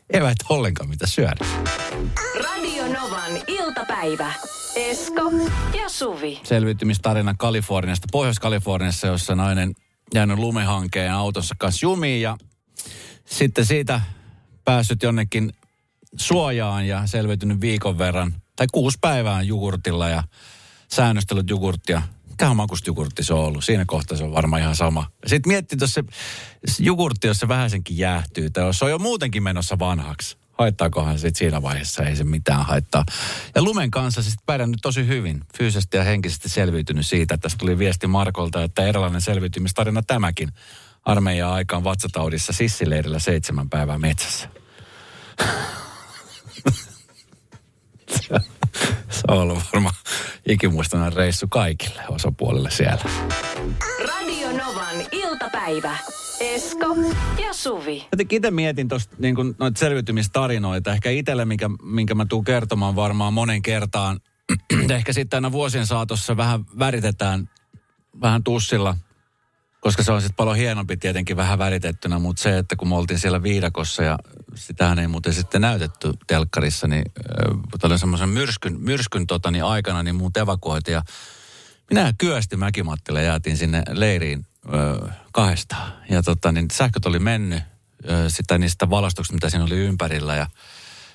evät 0.10 0.38
ollenkaan 0.50 0.90
mitä 0.90 1.08
syödä. 1.08 1.46
Radio 2.44 2.88
Novan 2.88 3.32
iltapäivä. 3.48 4.34
Esko 4.76 5.32
ja 5.74 5.90
Suvi. 5.90 6.40
Selviytymistarina 6.44 7.36
Kaliforniasta, 7.38 8.08
Pohjois-Kaliforniassa, 8.12 9.08
jossa 9.08 9.36
nainen 9.36 9.76
jäänyt 10.14 10.38
lumehankeen 10.38 11.14
autossa 11.14 11.56
kanssa 11.58 11.86
jumiin 11.86 12.22
ja 12.22 12.38
sitten 13.26 13.66
siitä 13.66 14.02
päässyt 14.66 15.04
jonnekin 15.04 15.54
suojaan 16.18 16.88
ja 16.88 17.08
selviytynyt 17.08 17.62
viikon 17.62 17.98
verran 17.98 18.34
tai 18.56 18.68
kuusi 18.72 18.98
päivää 19.02 19.42
jogurtilla 19.42 20.10
ja 20.10 20.24
säännöstellyt 20.92 21.50
jogurttia. 21.50 22.02
Mikähän 22.30 22.56
makusta 22.56 22.90
jogurtti 22.90 23.24
se 23.24 23.34
on 23.34 23.40
ollut? 23.40 23.66
Siinä 23.66 23.86
kohtaa 23.88 24.18
se 24.18 24.24
on 24.24 24.34
varmaan 24.34 24.62
ihan 24.62 24.76
sama. 24.76 25.12
Sitten 25.26 25.50
mietti 25.50 25.78
tuossa 25.78 26.04
jogurtti, 26.80 27.28
jos 27.28 27.38
se 27.38 27.48
vähäisenkin 27.48 27.98
jäähtyy, 27.98 28.50
tai 28.50 28.66
jos 28.66 28.80
se 28.80 28.86
on 28.86 28.92
jo 28.92 29.00
muutenkin 29.00 29.44
menossa 29.44 29.80
vanhaksi 29.80 30.38
haittaakohan 30.54 31.20
sitten 31.20 31.40
siinä 31.40 31.62
vaiheessa, 31.62 32.04
ei 32.04 32.16
se 32.16 32.24
mitään 32.24 32.66
haittaa. 32.66 33.06
Ja 33.56 33.64
Lumen 33.64 33.92
kanssa 33.92 34.24
sitten 34.24 34.46
pärjännyt 34.46 34.80
tosi 34.82 35.08
hyvin, 35.08 35.42
fyysisesti 35.58 35.98
ja 35.98 36.04
henkisesti 36.04 36.50
selviytynyt 36.50 37.06
siitä. 37.06 37.38
Tässä 37.38 37.58
tuli 37.58 37.80
viesti 37.80 38.08
Markolta, 38.08 38.64
että 38.64 38.86
erilainen 38.86 39.22
selviytymistarina 39.22 40.04
tämäkin. 40.04 40.50
Armeijan 41.06 41.52
aikaan 41.52 41.84
vatsataudissa 41.84 42.54
sissileirillä 42.54 43.20
seitsemän 43.20 43.70
päivää 43.70 43.98
metsässä. 43.98 44.50
se 49.10 49.24
on 49.28 49.38
ollut 49.38 49.64
varmaan 49.74 49.96
ikimuistainen 50.48 51.14
reissu 51.14 51.48
kaikille 51.48 52.02
osapuolille 52.10 52.72
siellä. 52.72 53.04
Radio 54.08 54.52
Novan 54.52 54.96
iltapäivä. 55.12 55.98
Esko 56.54 56.96
ja 57.44 57.54
Suvi. 57.54 58.08
Jotenkin 58.12 58.38
itse 58.38 58.52
mietin 58.52 58.88
tuosta 58.88 59.16
niin 59.20 59.36
noita 59.60 59.80
selviytymistarinoita. 59.80 60.94
Ehkä 60.94 61.10
itselle, 61.10 61.46
minkä, 61.46 61.70
minkä 61.84 62.16
mä 62.16 62.26
tuun 62.26 62.44
kertomaan 62.44 62.96
varmaan 62.96 63.34
monen 63.34 63.62
kertaan. 63.62 64.20
Ehkä 64.90 65.14
sitten 65.14 65.38
aina 65.38 65.52
vuosien 65.52 65.86
saatossa 65.86 66.38
vähän 66.38 66.66
väritetään 66.80 67.50
vähän 68.22 68.44
tussilla, 68.44 68.98
koska 69.80 70.04
se 70.04 70.12
on 70.12 70.22
sitten 70.22 70.36
paljon 70.36 70.58
hienompi 70.58 70.98
tietenkin 70.98 71.38
vähän 71.38 71.60
väritettynä, 71.60 72.20
mutta 72.20 72.42
se, 72.42 72.58
että 72.58 72.76
kun 72.76 72.88
me 72.88 72.96
oltiin 72.96 73.20
siellä 73.20 73.44
viidakossa 73.44 74.04
ja 74.04 74.20
sitähän 74.56 75.00
ei 75.00 75.08
muuten 75.08 75.34
sitten 75.34 75.62
näytetty 75.62 76.14
telkkarissa, 76.28 76.88
niin 76.88 77.04
äh, 77.86 77.98
semmoisen 78.00 78.30
myrskyn, 78.30 78.80
myrskyn 78.80 79.28
tota, 79.28 79.52
niin 79.52 79.64
aikana, 79.64 80.04
niin 80.04 80.16
muut 80.16 80.38
evakuoitiin 80.38 80.94
ja 80.94 81.02
minä 81.90 82.14
Kyösti 82.18 82.58
Mäkimattille 82.58 83.24
jäätiin 83.24 83.58
sinne 83.58 83.84
leiriin 83.90 84.46
ö, 84.74 85.10
kahdestaan. 85.32 85.94
Ja 86.10 86.24
tota, 86.24 86.52
niin 86.52 86.68
sähköt 86.72 87.06
oli 87.06 87.20
mennyt 87.20 87.64
ö, 88.10 88.30
sitä 88.30 88.58
niistä 88.58 88.90
valastuksista, 88.90 89.34
mitä 89.34 89.50
siinä 89.50 89.66
oli 89.66 89.76
ympärillä. 89.76 90.36
Ja, 90.36 90.48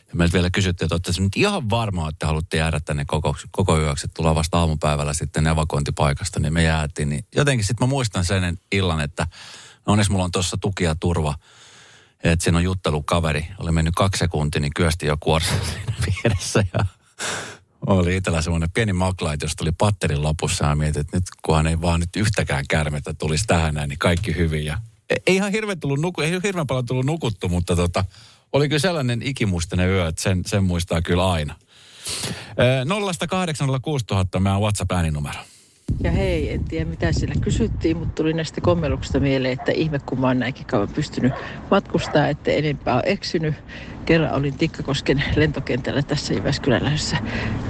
ja 0.08 0.14
meiltä 0.14 0.32
vielä 0.32 0.50
kysyttiin, 0.50 0.86
että 0.86 0.94
olette 0.94 1.22
nyt 1.22 1.36
ihan 1.36 1.70
varmaa, 1.70 2.08
että 2.08 2.26
haluatte 2.26 2.56
jäädä 2.56 2.80
tänne 2.80 3.04
koko, 3.04 3.36
koko 3.50 3.78
yöksi, 3.78 4.06
että 4.06 4.14
tullaan 4.14 4.36
vasta 4.36 4.58
aamupäivällä 4.58 5.12
sitten 5.12 5.46
evakuointipaikasta, 5.46 6.40
niin 6.40 6.52
me 6.52 6.62
jäätiin. 6.62 7.08
Niin 7.08 7.24
jotenkin 7.34 7.66
sitten 7.66 7.86
mä 7.86 7.90
muistan 7.90 8.24
sen 8.24 8.58
illan, 8.72 9.00
että 9.00 9.26
no 9.86 9.92
onneksi 9.92 10.12
mulla 10.12 10.24
on 10.24 10.32
tuossa 10.32 10.56
tuki 10.60 10.84
ja 10.84 10.94
turva. 10.94 11.34
Että 12.24 12.42
siinä 12.44 12.58
on 12.58 12.64
juttelukaveri. 12.64 13.48
Oli 13.58 13.72
mennyt 13.72 13.94
kaksi 13.94 14.18
sekuntia, 14.18 14.60
niin 14.60 14.74
kyösti 14.76 15.06
jo 15.06 15.16
kuorsa 15.20 15.50
siinä 15.70 15.94
vieressä. 16.06 16.64
Ja 16.74 16.84
oli 17.86 18.16
itsellä 18.16 18.42
semmoinen 18.42 18.70
pieni 18.74 18.92
maklaita, 18.92 19.44
josta 19.44 19.56
tuli 19.58 19.72
patterin 19.72 20.22
lopussa 20.22 20.64
ja 20.64 20.74
mietin, 20.74 21.00
että 21.00 21.16
nyt 21.16 21.24
kunhan 21.42 21.66
ei 21.66 21.80
vaan 21.80 22.00
nyt 22.00 22.16
yhtäkään 22.16 22.64
kärmettä 22.68 23.14
tulisi 23.14 23.44
tähän 23.46 23.74
näin, 23.74 23.88
niin 23.88 23.98
kaikki 23.98 24.36
hyvin. 24.36 24.64
Ja 24.64 24.78
ei 25.26 25.34
ihan 25.34 25.52
hirveän, 25.52 25.80
tullut 25.80 26.00
nuku, 26.00 26.20
ei 26.20 26.38
hirveän 26.42 26.66
paljon 26.66 26.86
tullut 26.86 27.06
nukuttu, 27.06 27.48
mutta 27.48 27.76
tota, 27.76 28.04
oli 28.52 28.68
kyllä 28.68 28.78
sellainen 28.78 29.22
ikimuistinen 29.22 29.88
yö, 29.88 30.08
että 30.08 30.22
sen, 30.22 30.42
sen 30.46 30.64
muistaa 30.64 31.02
kyllä 31.02 31.30
aina. 31.32 31.54
0806000 34.36 34.40
meidän 34.40 34.60
WhatsApp-ääninumero. 34.60 35.40
Ja 36.04 36.10
hei, 36.12 36.52
en 36.52 36.64
tiedä 36.64 36.90
mitä 36.90 37.12
siellä 37.12 37.34
kysyttiin, 37.40 37.96
mutta 37.96 38.14
tuli 38.14 38.32
näistä 38.32 38.60
kommeluksista 38.60 39.20
mieleen, 39.20 39.52
että 39.52 39.72
ihme 39.72 39.98
kun 40.06 40.20
mä 40.20 40.26
oon 40.26 40.38
näinkin 40.38 40.66
kauan 40.66 40.88
pystynyt 40.88 41.32
matkustaa, 41.70 42.28
että 42.28 42.50
enempää 42.50 42.94
on 42.96 43.02
eksynyt. 43.04 43.54
Kerran 44.04 44.34
olin 44.34 44.58
Tikkakosken 44.58 45.24
lentokentällä 45.36 46.02
tässä 46.02 46.34
Jyväskylän 46.34 46.84
lähdössä 46.84 47.16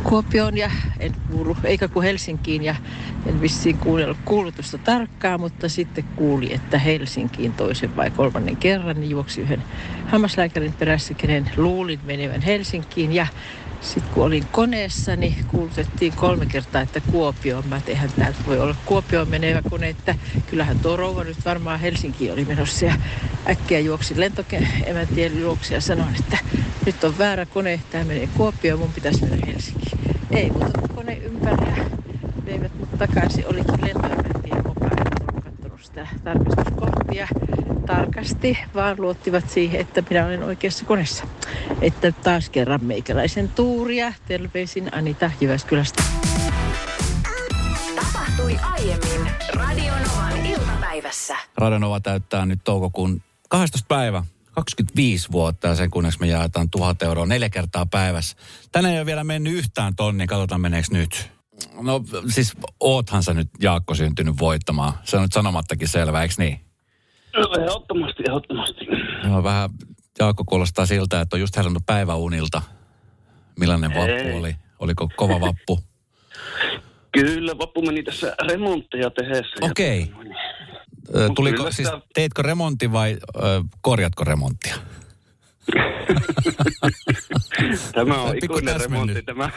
Kuopioon 0.04 0.56
ja 0.56 0.70
en 0.98 1.12
kuulu, 1.30 1.56
eikä 1.64 1.88
kuin 1.88 2.04
Helsinkiin 2.04 2.62
ja 2.62 2.74
en 3.26 3.40
vissiin 3.40 3.78
kuunnellut 3.78 4.18
kuulutusta 4.24 4.78
tarkkaan, 4.78 5.40
mutta 5.40 5.68
sitten 5.68 6.04
kuuli, 6.16 6.52
että 6.52 6.78
Helsinkiin 6.78 7.52
toisen 7.52 7.96
vai 7.96 8.10
kolmannen 8.10 8.56
kerran 8.56 9.00
niin 9.00 9.10
juoksi 9.10 9.40
yhden 9.40 9.62
hammaslääkärin 10.06 10.74
perässä, 10.78 11.14
kenen 11.14 11.50
luulin 11.56 12.00
menevän 12.04 12.40
Helsinkiin 12.42 13.12
ja 13.12 13.26
sitten 13.80 14.12
kun 14.14 14.24
olin 14.24 14.46
koneessa, 14.52 15.16
niin 15.16 15.34
kuulutettiin 15.48 16.12
kolme 16.12 16.46
kertaa, 16.46 16.82
että 16.82 17.00
Kuopio. 17.10 17.62
Mä 17.62 17.80
eihän 17.86 18.10
täältä 18.18 18.38
voi 18.46 18.58
olla 18.60 18.76
Kuopioon 18.86 19.28
menevä 19.28 19.62
kone, 19.70 19.88
että 19.88 20.14
kyllähän 20.46 20.78
tuo 20.78 20.96
rouva 20.96 21.24
nyt 21.24 21.44
varmaan 21.44 21.80
Helsinki 21.80 22.30
oli 22.30 22.44
menossa. 22.44 22.86
Ja 22.86 22.94
äkkiä 23.50 23.80
juoksin 23.80 24.20
lentokemäntien 24.20 25.40
juoksi 25.40 25.74
ja 25.74 25.80
sanoin, 25.80 26.14
että 26.20 26.38
nyt 26.86 27.04
on 27.04 27.18
väärä 27.18 27.46
kone, 27.46 27.80
tämä 27.90 28.04
menee 28.04 28.28
Kuopioon, 28.36 28.80
mun 28.80 28.92
pitäisi 28.92 29.20
mennä 29.20 29.46
Helsinkiin. 29.46 30.16
Ei, 30.30 30.50
mutta 30.50 30.88
kone 30.94 31.14
ympäri 31.14 31.66
ja 31.66 31.84
veivät 32.44 32.72
mut 32.78 32.98
takaisin. 32.98 33.46
Olikin 33.46 33.86
lentoemäntiä 33.86 34.62
mukaan, 34.66 34.98
en 34.98 35.06
ollut 35.20 35.44
katsonut 35.44 35.80
sitä 35.82 36.06
tarkastuskohtia 36.24 37.28
tarkasti, 37.88 38.58
vaan 38.74 38.96
luottivat 38.98 39.50
siihen, 39.50 39.80
että 39.80 40.02
minä 40.10 40.26
olen 40.26 40.42
oikeassa 40.42 40.84
koneessa. 40.84 41.24
Että 41.80 42.12
taas 42.12 42.50
kerran 42.50 42.84
meikäläisen 42.84 43.48
tuuria. 43.48 44.12
Terveisin 44.28 44.94
Anita 44.94 45.30
Jyväskylästä. 45.40 46.02
Tapahtui 47.96 48.56
aiemmin 48.62 49.32
Radionovan 49.54 50.46
iltapäivässä. 50.46 51.36
Radionova 51.56 52.00
täyttää 52.00 52.46
nyt 52.46 52.60
toukokuun 52.64 53.22
12. 53.48 53.86
päivä 53.88 54.24
25 54.52 55.32
vuotta 55.32 55.68
ja 55.68 55.74
sen 55.74 55.90
kunneksi 55.90 56.20
me 56.20 56.26
jaetaan 56.26 56.70
1000 56.70 57.02
euroa 57.02 57.26
neljä 57.26 57.50
kertaa 57.50 57.86
päivässä. 57.86 58.36
Tänään 58.72 58.94
ei 58.94 59.00
ole 59.00 59.06
vielä 59.06 59.24
mennyt 59.24 59.52
yhtään 59.52 59.96
tonnia, 59.96 60.26
katsotaan 60.26 60.60
meneekö 60.60 60.88
nyt. 60.90 61.30
No 61.80 62.04
siis 62.28 62.52
oothan 62.80 63.22
sä 63.22 63.34
nyt 63.34 63.48
Jaakko 63.60 63.94
syntynyt 63.94 64.38
voittamaan. 64.40 64.92
Se 65.04 65.16
on 65.16 65.22
nyt 65.22 65.32
sanomattakin 65.32 65.88
selvä, 65.88 66.22
eikö 66.22 66.34
niin? 66.38 66.67
Ehdottomasti, 67.38 68.22
ehdottomasti. 68.28 68.84
No, 69.24 69.44
vähän 69.44 69.70
Jaakko 70.18 70.44
kuulostaa 70.44 70.86
siltä, 70.86 71.20
että 71.20 71.36
on 71.36 71.40
just 71.40 71.56
herännyt 71.56 71.82
päiväunilta. 71.86 72.62
Millainen 73.60 73.90
vappu 73.90 74.12
Ei. 74.12 74.32
oli? 74.32 74.54
Oliko 74.78 75.08
kova 75.16 75.40
vappu? 75.40 75.78
Kyllä, 77.12 77.58
vappu 77.58 77.82
meni 77.82 78.02
tässä 78.02 78.34
remontteja 78.48 79.10
tehdessä. 79.10 79.56
Okei. 79.60 80.12
Mut 81.26 81.34
Tuliko, 81.34 81.56
kyllä 81.56 81.70
siis 81.70 81.88
teitkö 82.14 82.42
remontti 82.42 82.92
vai 82.92 83.16
ö, 83.36 83.40
korjatko 83.80 84.24
remonttia? 84.24 84.74
Tämä 87.94 88.22
on 88.22 88.36
ikuinen 88.42 88.80
remontti. 88.80 89.22
Tämä, 89.22 89.50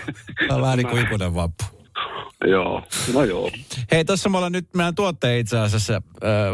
Tämä 0.47 0.55
on 0.55 0.61
vähän 0.61 0.77
niin 0.77 0.87
kuin 0.87 1.05
ikuinen 1.05 1.35
vappu. 1.35 1.63
Joo, 2.51 2.83
no 3.13 3.23
joo. 3.23 3.51
Hei, 3.91 4.05
tuossa 4.05 4.29
me 4.29 4.37
ollaan 4.37 4.51
nyt, 4.51 4.73
meidän 4.73 4.95
tuottaja 4.95 5.37
itse 5.37 5.57
asiassa 5.59 5.93
äh, 5.93 6.01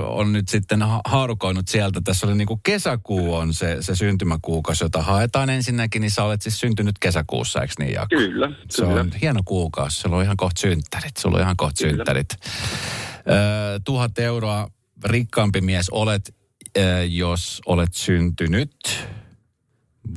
on 0.08 0.34
nyt 0.34 0.50
sitten 0.50 0.82
ha- 0.82 1.02
haarukoinut 1.06 1.68
sieltä. 1.68 2.02
Tässä 2.04 2.28
oli 2.28 2.36
niin 2.36 2.48
kuin 2.48 2.60
kesäkuu 2.64 3.36
on 3.36 3.54
se, 3.54 3.78
se 3.80 3.96
syntymäkuukausi, 3.96 4.84
jota 4.84 5.02
haetaan 5.02 5.50
ensinnäkin, 5.50 6.02
niin 6.02 6.12
sä 6.12 6.24
olet 6.24 6.42
siis 6.42 6.60
syntynyt 6.60 7.00
kesäkuussa, 7.00 7.62
eikö 7.62 7.74
niin 7.80 7.94
Jaakko? 7.94 8.16
Kyllä, 8.16 8.52
Se 8.70 8.86
kyllä. 8.86 9.02
on 9.02 9.12
hieno 9.22 9.40
kuukausi, 9.46 10.00
sulla 10.00 10.16
on 10.18 10.24
ihan 10.24 10.38
kohta 10.38 10.62
synttärit, 10.62 11.18
sulla 11.18 11.38
on 11.38 11.44
ihan 11.44 11.58
kohta 11.58 11.84
Kyllä. 11.84 11.92
synttärit. 11.96 12.30
Ö, 12.40 13.80
tuhat 13.86 14.20
euroa 14.20 14.68
rikkaampi 15.04 15.62
mies 15.62 15.90
olet, 15.90 16.36
ö, 16.78 16.82
jos 17.04 17.62
olet 17.66 17.94
syntynyt 17.94 19.08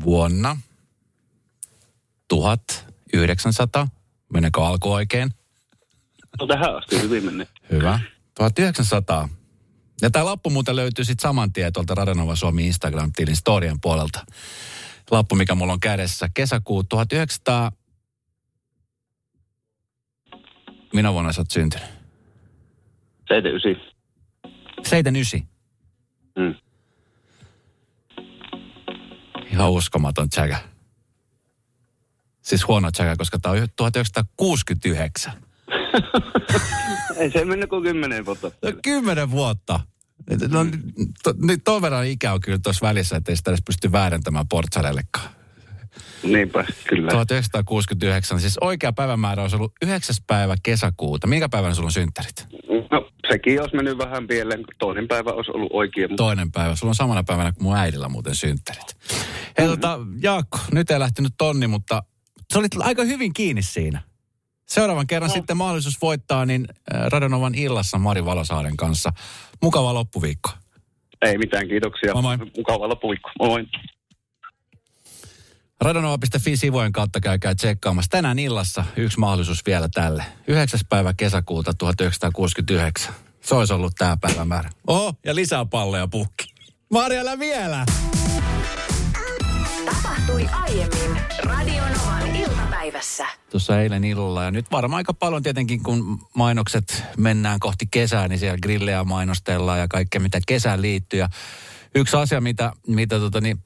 vuonna 0.05 0.57
1900. 2.29 3.89
Meneekö 4.33 4.63
alku 4.63 4.93
oikein? 4.93 5.31
No 6.41 6.47
tähän 6.47 6.77
asti 6.77 7.03
hyvin 7.03 7.25
mennyt. 7.25 7.49
Hyvä. 7.71 8.01
1900. 8.35 9.29
Ja 10.03 10.11
tämä 10.11 10.25
lappu 10.25 10.51
muuten 10.51 10.77
löytyy 10.77 11.05
sitten 11.05 11.23
saman 11.23 11.53
tien 11.53 11.73
tuolta 11.73 11.95
Radanova 11.95 12.37
Suomi 12.37 12.67
Instagram-tilin 12.67 13.37
storien 13.37 13.81
puolelta. 13.81 14.27
Lappu, 15.11 15.35
mikä 15.35 15.55
mulla 15.55 15.73
on 15.73 15.81
kädessä. 15.81 16.29
Kesäkuu 16.35 16.85
1900. 16.85 17.73
Minä 20.93 21.13
vuonna 21.13 21.33
sä 21.33 21.41
oot 21.41 21.51
syntynyt? 21.51 21.89
79. 23.29 24.01
79. 24.85 25.49
Mm. 26.39 26.55
Ihan 29.53 29.71
uskomaton 29.71 30.29
tsäkä. 30.31 30.59
Siis 32.51 32.69
huono 32.69 32.91
tsäkä, 32.91 33.17
koska 33.17 33.39
tämä 33.39 33.53
on 33.53 33.69
1969. 33.77 35.33
Ei 37.17 37.31
se 37.31 37.45
mennyt 37.45 37.71
kuin 37.71 37.83
10 37.83 38.27
vuotta. 38.27 38.51
No, 38.63 38.73
kymmenen 38.83 39.31
vuotta. 39.31 39.81
No, 40.49 40.67
to, 41.23 41.35
nyt 41.43 41.61
ton 41.65 41.83
verran 41.83 42.07
ikä 42.07 42.33
on 42.33 42.41
kyllä 42.41 42.59
tuossa 42.63 42.87
välissä, 42.87 43.17
että 43.17 43.33
ei 43.33 43.37
sitä 43.37 43.51
edes 43.51 43.63
pysty 43.67 43.93
väärentämään 43.93 44.49
portsalellekaan. 44.49 45.29
Niinpä, 46.23 46.65
kyllä. 46.89 47.11
1969, 47.11 48.41
siis 48.41 48.59
oikea 48.59 48.93
päivämäärä 48.93 49.43
olisi 49.43 49.57
ollut 49.57 49.73
9. 49.83 50.17
päivä 50.27 50.57
kesäkuuta. 50.63 51.27
Minkä 51.27 51.49
päivänä 51.49 51.75
sulla 51.75 51.87
on 51.87 51.93
synttärit? 51.93 52.47
No 52.91 53.11
sekin 53.31 53.61
olisi 53.61 53.77
mennyt 53.77 53.99
vähän 53.99 54.27
pieleen, 54.27 54.65
kun 54.65 54.75
toinen 54.79 55.09
päivä 55.09 55.31
olisi 55.31 55.51
ollut 55.51 55.71
oikein. 55.73 56.11
Mutta 56.11 56.23
Toinen 56.23 56.53
päivä. 56.53 56.77
Sulla 56.77 56.91
on 56.91 56.95
samana 56.95 57.25
päivänä 57.25 57.53
kuin 57.53 57.65
mun 57.65 57.77
äidillä 57.77 58.09
muuten 58.09 58.35
synttärit. 58.35 58.97
Hei 59.59 59.67
tota, 59.67 59.99
Jaakko, 60.23 60.59
nyt 60.73 60.91
ei 60.91 61.01
lähtenyt 61.01 61.33
tonni, 61.39 61.67
mutta 61.67 62.03
sä 62.53 62.59
olit 62.59 62.73
aika 62.79 63.05
hyvin 63.05 63.33
kiinni 63.33 63.63
siinä. 63.63 64.03
Seuraavan 64.69 65.07
kerran 65.07 65.31
sitten 65.31 65.57
mahdollisuus 65.57 66.03
voittaa, 66.03 66.47
niin 66.47 66.67
Radonovan 66.91 67.55
illassa 67.55 67.99
Mari 67.99 68.25
Valosaaren 68.25 68.77
kanssa. 68.77 69.13
Mukava 69.63 69.95
loppuviikko. 69.95 70.51
ei 71.23 71.39
mitään, 71.39 71.69
kiitoksia. 71.69 72.15
Moi 72.15 72.37
moi. 72.37 72.51
Mukava 72.57 72.89
loppuviikko. 72.89 73.31
Moi. 73.39 73.67
Radonova.fi-sivujen 75.81 76.93
kautta 76.93 77.21
käykää 77.21 77.55
tsekkaamassa. 77.55 78.11
Tänään 78.11 78.39
illassa 78.39 78.85
yksi 78.97 79.19
mahdollisuus 79.19 79.67
vielä 79.67 79.89
tälle. 79.95 80.25
9. 80.47 80.81
päivä 80.89 81.15
kesäkuuta 81.15 81.75
1969. 81.75 83.15
Se 83.41 83.55
olisi 83.55 83.73
ollut 83.73 83.93
tämä 83.99 84.17
päivämäärä. 84.21 84.71
Oho, 84.87 85.15
ja 85.25 85.35
lisää 85.35 85.65
palleja 85.65 86.09
pukki. 86.09 86.55
Marjalla 86.91 87.39
vielä! 87.39 87.87
Tapahtui 89.95 90.47
aiemmin 90.53 91.23
Radionovan 91.45 92.37
iltapäivässä. 92.37 93.27
Tuossa 93.51 93.81
eilen 93.81 94.05
illalla 94.05 94.45
ja 94.45 94.51
nyt 94.51 94.67
varmaan 94.73 94.97
aika 94.97 95.15
paljon 95.15 95.43
tietenkin, 95.43 95.83
kun 95.83 96.29
mainokset 96.35 97.05
mennään 97.17 97.61
kohti 97.61 97.87
kesää, 97.91 98.29
niin 98.29 98.39
siellä 98.39 98.59
grillejä 98.63 99.05
mainostellaan 99.05 99.79
ja 99.79 99.89
kaikkea, 99.89 100.21
mitä 100.21 100.41
kesään 100.47 100.83
liittyy. 100.83 101.21
Ja 101.21 101.29
yksi 101.95 102.17
asia, 102.17 102.41
mitä, 102.41 102.73
mitä 102.87 103.19
tota, 103.19 103.41
niin 103.41 103.65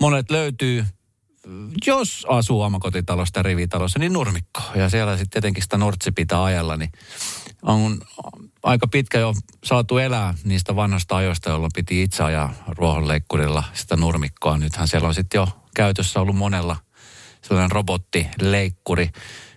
monet 0.00 0.30
löytyy, 0.30 0.84
jos 1.86 2.26
asuu 2.28 2.62
omakotitalossa 2.62 3.32
tai 3.32 3.42
rivitalossa, 3.42 3.98
niin 3.98 4.12
nurmikko. 4.12 4.60
Ja 4.74 4.88
siellä 4.88 5.16
sitten 5.16 5.30
tietenkin 5.30 5.62
sitä 5.62 5.76
nortsi 5.76 6.12
pitää 6.12 6.44
ajella, 6.44 6.76
niin 6.76 6.92
on 7.62 7.98
aika 8.62 8.86
pitkä 8.86 9.18
jo 9.18 9.34
saatu 9.64 9.98
elää 9.98 10.34
niistä 10.44 10.76
vanhoista 10.76 11.16
ajoista, 11.16 11.50
jolloin 11.50 11.72
piti 11.74 12.02
itse 12.02 12.22
ajaa 12.22 12.54
ruohonleikkurilla 12.66 13.64
sitä 13.72 13.96
nurmikkoa. 13.96 14.58
Nythän 14.58 14.88
siellä 14.88 15.08
on 15.08 15.14
sitten 15.14 15.38
jo 15.38 15.48
käytössä 15.76 16.20
ollut 16.20 16.36
monella 16.36 16.76
sellainen 17.42 17.70
robottileikkuri. 17.70 19.10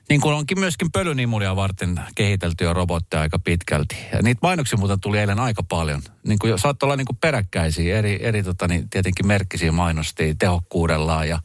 Niin 0.10 0.22
kuin 0.22 0.36
onkin 0.36 0.60
myöskin 0.60 0.92
pölynimulia 0.92 1.56
varten 1.56 2.02
kehiteltyjä 2.16 2.74
robotteja 2.74 3.22
aika 3.22 3.40
pitkälti. 3.40 3.98
Ja 4.12 4.22
niitä 4.22 4.40
mainoksia 4.42 4.80
muuten 4.80 5.00
tuli 5.00 5.20
eilen 5.20 5.40
aika 5.40 5.64
paljon. 5.64 6.02
Niin 6.28 6.40
kuin 6.40 6.60
saattoi 6.60 6.88
olla 6.88 6.96
niin 6.96 7.06
kuin 7.06 7.18
peräkkäisiä, 7.18 7.98
eri, 7.98 8.20
eri 8.22 8.44
tota, 8.44 8.68
niin 8.68 8.90
tietenkin 8.90 9.28
merkkisiä 9.28 9.72
mainostia 9.72 10.36
tehokkuudellaan 10.40 11.30
ja 11.30 11.40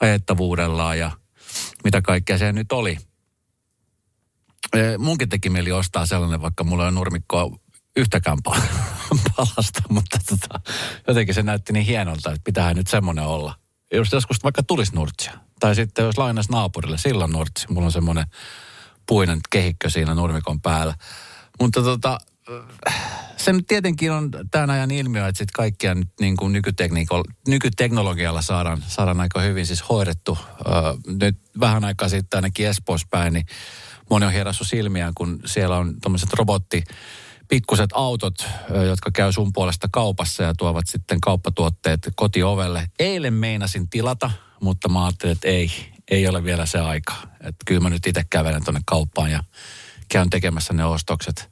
ajettavuudellaan 0.00 0.98
ja 0.98 1.10
mitä 1.84 2.02
kaikkea 2.02 2.38
se 2.38 2.52
nyt 2.52 2.72
oli. 2.72 2.98
Eh, 4.76 4.98
Munkin 4.98 5.28
teki 5.28 5.50
mieli 5.50 5.72
ostaa 5.72 6.06
sellainen, 6.06 6.42
vaikka 6.42 6.64
mulla 6.64 6.82
ole 6.82 6.90
nurmikkoa 6.90 7.50
yhtäkään 7.96 8.38
pa- 8.48 8.60
palasta, 9.36 9.82
mutta 9.88 10.18
tota, 10.28 10.60
jotenkin 11.08 11.34
se 11.34 11.42
näytti 11.42 11.72
niin 11.72 11.86
hienolta, 11.86 12.30
että 12.30 12.44
pitäähän 12.44 12.76
nyt 12.76 12.86
semmoinen 12.86 13.24
olla. 13.24 13.59
Jos 13.92 14.12
joskus 14.12 14.44
vaikka 14.44 14.62
tulisi 14.62 14.94
nurtsia, 14.94 15.32
tai 15.60 15.74
sitten 15.74 16.04
jos 16.04 16.18
lainas 16.18 16.48
naapurille, 16.48 16.98
silloin 16.98 17.32
nurtsi. 17.32 17.66
Mulla 17.70 17.86
on 17.86 17.92
semmoinen 17.92 18.26
puinen 19.06 19.38
kehikkö 19.50 19.90
siinä 19.90 20.14
nurmikon 20.14 20.60
päällä. 20.60 20.94
Mutta 21.60 21.82
tota, 21.82 22.18
se 23.36 23.52
nyt 23.52 23.66
tietenkin 23.66 24.12
on 24.12 24.30
tämän 24.50 24.70
ajan 24.70 24.90
ilmiö, 24.90 25.28
että 25.28 25.38
sitten 25.38 25.52
kaikkia 25.56 25.94
nyt 25.94 26.08
niin 26.20 26.36
kuin 26.36 26.52
nykyteknologialla 27.48 28.42
saadaan, 28.42 28.82
saadaan 28.86 29.20
aika 29.20 29.40
hyvin 29.40 29.66
siis 29.66 29.88
hoidettu. 29.88 30.38
Nyt 31.06 31.38
vähän 31.60 31.84
aikaa 31.84 32.08
sitten 32.08 32.38
ainakin 32.38 32.66
Espoossa 32.66 33.06
päin, 33.10 33.32
niin 33.32 33.46
moni 34.10 34.26
on 34.26 34.32
hierassut 34.32 34.68
silmiään, 34.68 35.12
kun 35.14 35.40
siellä 35.46 35.76
on 35.76 36.00
tuommoiset 36.00 36.32
robotti, 36.32 36.84
pikkuset 37.50 37.90
autot, 37.94 38.46
jotka 38.86 39.10
käy 39.10 39.32
sun 39.32 39.52
puolesta 39.52 39.88
kaupassa 39.92 40.42
ja 40.42 40.54
tuovat 40.58 40.86
sitten 40.88 41.20
kauppatuotteet 41.20 42.08
kotiovelle. 42.16 42.86
Eilen 42.98 43.34
meinasin 43.34 43.88
tilata, 43.90 44.30
mutta 44.60 44.88
mä 44.88 45.04
ajattelin, 45.04 45.32
että 45.32 45.48
ei, 45.48 45.70
ei 46.10 46.28
ole 46.28 46.44
vielä 46.44 46.66
se 46.66 46.78
aika. 46.78 47.14
Että 47.40 47.64
kyllä 47.66 47.80
mä 47.80 47.90
nyt 47.90 48.06
itse 48.06 48.24
kävelen 48.30 48.64
tuonne 48.64 48.80
kauppaan 48.86 49.30
ja 49.30 49.44
käyn 50.08 50.30
tekemässä 50.30 50.72
ne 50.72 50.84
ostokset. 50.84 51.50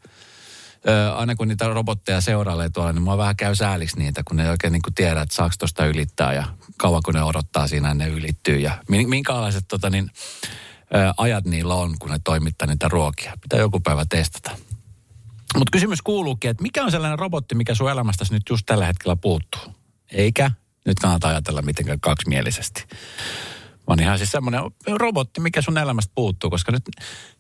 Aina 1.16 1.34
kun 1.34 1.48
niitä 1.48 1.68
robotteja 1.68 2.20
seurailee 2.20 2.70
tuolla, 2.70 2.92
niin 2.92 3.02
mua 3.02 3.18
vähän 3.18 3.36
käy 3.36 3.54
sääliksi 3.54 3.98
niitä, 3.98 4.22
kun 4.24 4.36
ne 4.36 4.44
ei 4.44 4.50
oikein 4.50 4.72
niin 4.72 4.82
kuin 4.82 4.94
tiedä, 4.94 5.20
että 5.20 5.34
saako 5.34 5.54
tuosta 5.58 5.86
ylittää 5.86 6.32
ja 6.32 6.44
kauan 6.76 7.02
kun 7.04 7.14
ne 7.14 7.22
odottaa 7.22 7.66
siinä, 7.66 7.94
ne 7.94 8.08
ylittyy. 8.08 8.58
Ja 8.58 8.78
min- 8.88 9.08
minkälaiset 9.08 9.64
tota, 9.68 9.90
niin, 9.90 10.10
ajat 11.16 11.44
niillä 11.44 11.74
on, 11.74 11.98
kun 11.98 12.10
ne 12.10 12.18
toimittaa 12.24 12.68
niitä 12.68 12.88
ruokia. 12.88 13.32
Pitää 13.40 13.58
joku 13.58 13.80
päivä 13.80 14.04
testata. 14.08 14.50
Mutta 15.56 15.70
kysymys 15.72 16.02
kuuluukin, 16.02 16.50
että 16.50 16.62
mikä 16.62 16.84
on 16.84 16.90
sellainen 16.90 17.18
robotti, 17.18 17.54
mikä 17.54 17.74
sun 17.74 17.90
elämästäsi 17.90 18.32
nyt 18.32 18.42
just 18.50 18.66
tällä 18.66 18.86
hetkellä 18.86 19.16
puuttuu? 19.16 19.60
Eikä 20.12 20.50
nyt 20.84 20.98
kannata 20.98 21.28
ajatella 21.28 21.62
mitenkään 21.62 22.00
kaksimielisesti. 22.00 22.84
Vaan 23.88 24.00
ihan 24.00 24.18
siis 24.18 24.30
semmoinen 24.30 24.60
robotti, 24.96 25.40
mikä 25.40 25.62
sun 25.62 25.78
elämästä 25.78 26.12
puuttuu, 26.14 26.50
koska 26.50 26.72
nyt 26.72 26.82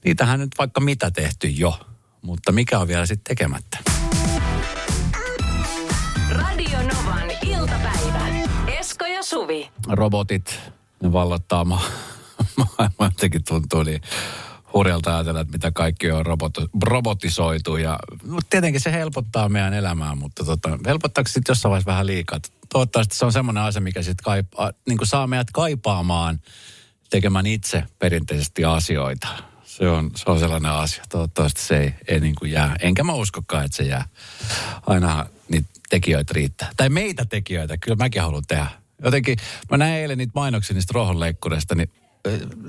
niitähän 0.04 0.40
nyt 0.40 0.50
vaikka 0.58 0.80
mitä 0.80 1.10
tehty 1.10 1.48
jo. 1.48 1.80
Mutta 2.22 2.52
mikä 2.52 2.78
on 2.78 2.88
vielä 2.88 3.06
sitten 3.06 3.36
tekemättä? 3.36 3.78
Radio 6.30 6.78
Novan 6.78 7.30
iltapäivä. 7.42 8.28
Esko 8.66 9.06
ja 9.06 9.22
Suvi. 9.22 9.70
Robotit, 9.88 10.60
ne 11.02 11.12
vallottaa 11.12 11.64
ma- 11.64 11.82
maailmaa 12.56 12.90
jotenkin 13.00 13.44
tuntuu 13.44 13.82
niin 13.82 14.00
hurjalta 14.74 15.14
ajatella, 15.14 15.40
että 15.40 15.52
mitä 15.52 15.72
kaikki 15.72 16.10
on 16.10 16.26
robot- 16.26 16.68
robotisoitu. 16.82 17.76
Ja, 17.76 17.98
no, 18.24 18.38
tietenkin 18.50 18.80
se 18.80 18.92
helpottaa 18.92 19.48
meidän 19.48 19.74
elämää, 19.74 20.14
mutta 20.14 20.44
tota, 20.44 20.78
helpottaako 20.86 21.28
sitten 21.28 21.50
jossain 21.52 21.70
vaiheessa 21.70 21.90
vähän 21.90 22.06
liikaa? 22.06 22.38
Toivottavasti 22.68 23.16
se 23.16 23.24
on 23.24 23.32
semmoinen 23.32 23.62
asia, 23.62 23.80
mikä 23.80 24.02
sitten 24.02 24.24
kaipaa, 24.24 24.72
niin 24.88 24.98
saa 25.02 25.26
meidät 25.26 25.50
kaipaamaan 25.52 26.40
tekemään 27.10 27.46
itse 27.46 27.84
perinteisesti 27.98 28.64
asioita. 28.64 29.28
Se 29.64 29.88
on, 29.88 30.10
se 30.16 30.30
on 30.30 30.38
sellainen 30.38 30.70
asia. 30.70 31.04
Toivottavasti 31.08 31.62
se 31.62 31.78
ei, 31.78 31.94
ei 32.08 32.20
niin 32.20 32.34
kuin 32.34 32.50
jää. 32.50 32.76
Enkä 32.80 33.04
mä 33.04 33.12
uskokaan, 33.12 33.64
että 33.64 33.76
se 33.76 33.82
jää. 33.82 34.04
Aina 34.86 35.26
niitä 35.48 35.68
tekijöitä 35.90 36.34
riittää. 36.34 36.70
Tai 36.76 36.88
meitä 36.88 37.24
tekijöitä. 37.24 37.78
Kyllä 37.78 37.96
mäkin 37.96 38.22
haluan 38.22 38.42
tehdä. 38.48 38.66
Jotenkin, 39.04 39.36
mä 39.70 39.76
näin 39.76 39.94
eilen 39.94 40.18
niitä 40.18 40.32
mainoksia 40.34 40.74
niistä 40.74 40.94
niin 41.74 41.90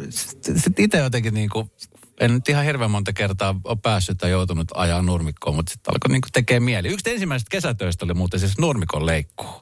sitten 0.10 0.86
itse 0.86 0.98
jotenkin 0.98 1.34
niin 1.34 1.50
kuin, 1.50 1.72
en 2.20 2.34
nyt 2.34 2.50
ihan 2.50 2.66
hirveän 2.66 2.92
monta 2.92 3.14
kertaa 3.14 3.56
ole 3.64 3.78
päässyt 3.84 4.18
tai 4.18 4.32
joutunut 4.32 4.68
ajaa 4.76 5.02
nurmikkoon, 5.02 5.56
mutta 5.56 5.72
sitten 5.72 5.94
alkoi 5.94 6.12
niin 6.12 6.22
tekee 6.34 6.60
mieli. 6.60 6.88
Yksi 6.88 7.10
ensimmäisestä 7.10 7.50
kesätöistä 7.52 8.06
oli 8.06 8.14
muuten 8.14 8.40
siis 8.40 8.58
nurmikon 8.58 9.06
leikkuu. 9.06 9.62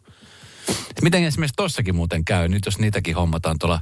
Miten 1.02 1.24
esimerkiksi 1.24 1.56
tossakin 1.56 1.96
muuten 1.96 2.26
käy, 2.26 2.48
nyt 2.48 2.66
jos 2.66 2.80
niitäkin 2.80 3.16
hommataan 3.16 3.60
tuolla 3.60 3.80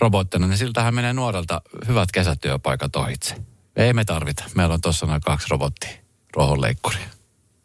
robottina, 0.00 0.46
niin 0.46 0.58
siltähän 0.58 0.94
menee 0.94 1.12
nuorelta 1.12 1.62
hyvät 1.88 2.12
kesätyöpaikat 2.12 2.96
ohitse. 2.96 3.34
Ei 3.76 3.92
me 3.92 4.04
tarvita. 4.04 4.44
Meillä 4.54 4.74
on 4.74 4.80
tuossa 4.80 5.06
noin 5.06 5.20
kaksi 5.20 5.46
robottia, 5.50 5.90
rohonleikkuria. 6.36 7.06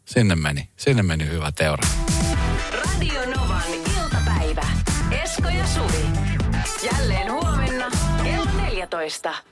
Sinne 0.04 0.36
meni, 0.36 0.68
sinne 0.76 1.02
meni 1.02 1.26
hyvä 1.26 1.52
teora. 1.52 1.88
Radio 2.72 3.20
Novan 3.36 3.74
iltapäivä. 3.74 4.66
Esko 5.22 5.48
ja 5.48 5.66
Suvi. 5.66 6.04
Jälleen 6.92 7.37
barato 8.88 9.06
está. 9.06 9.44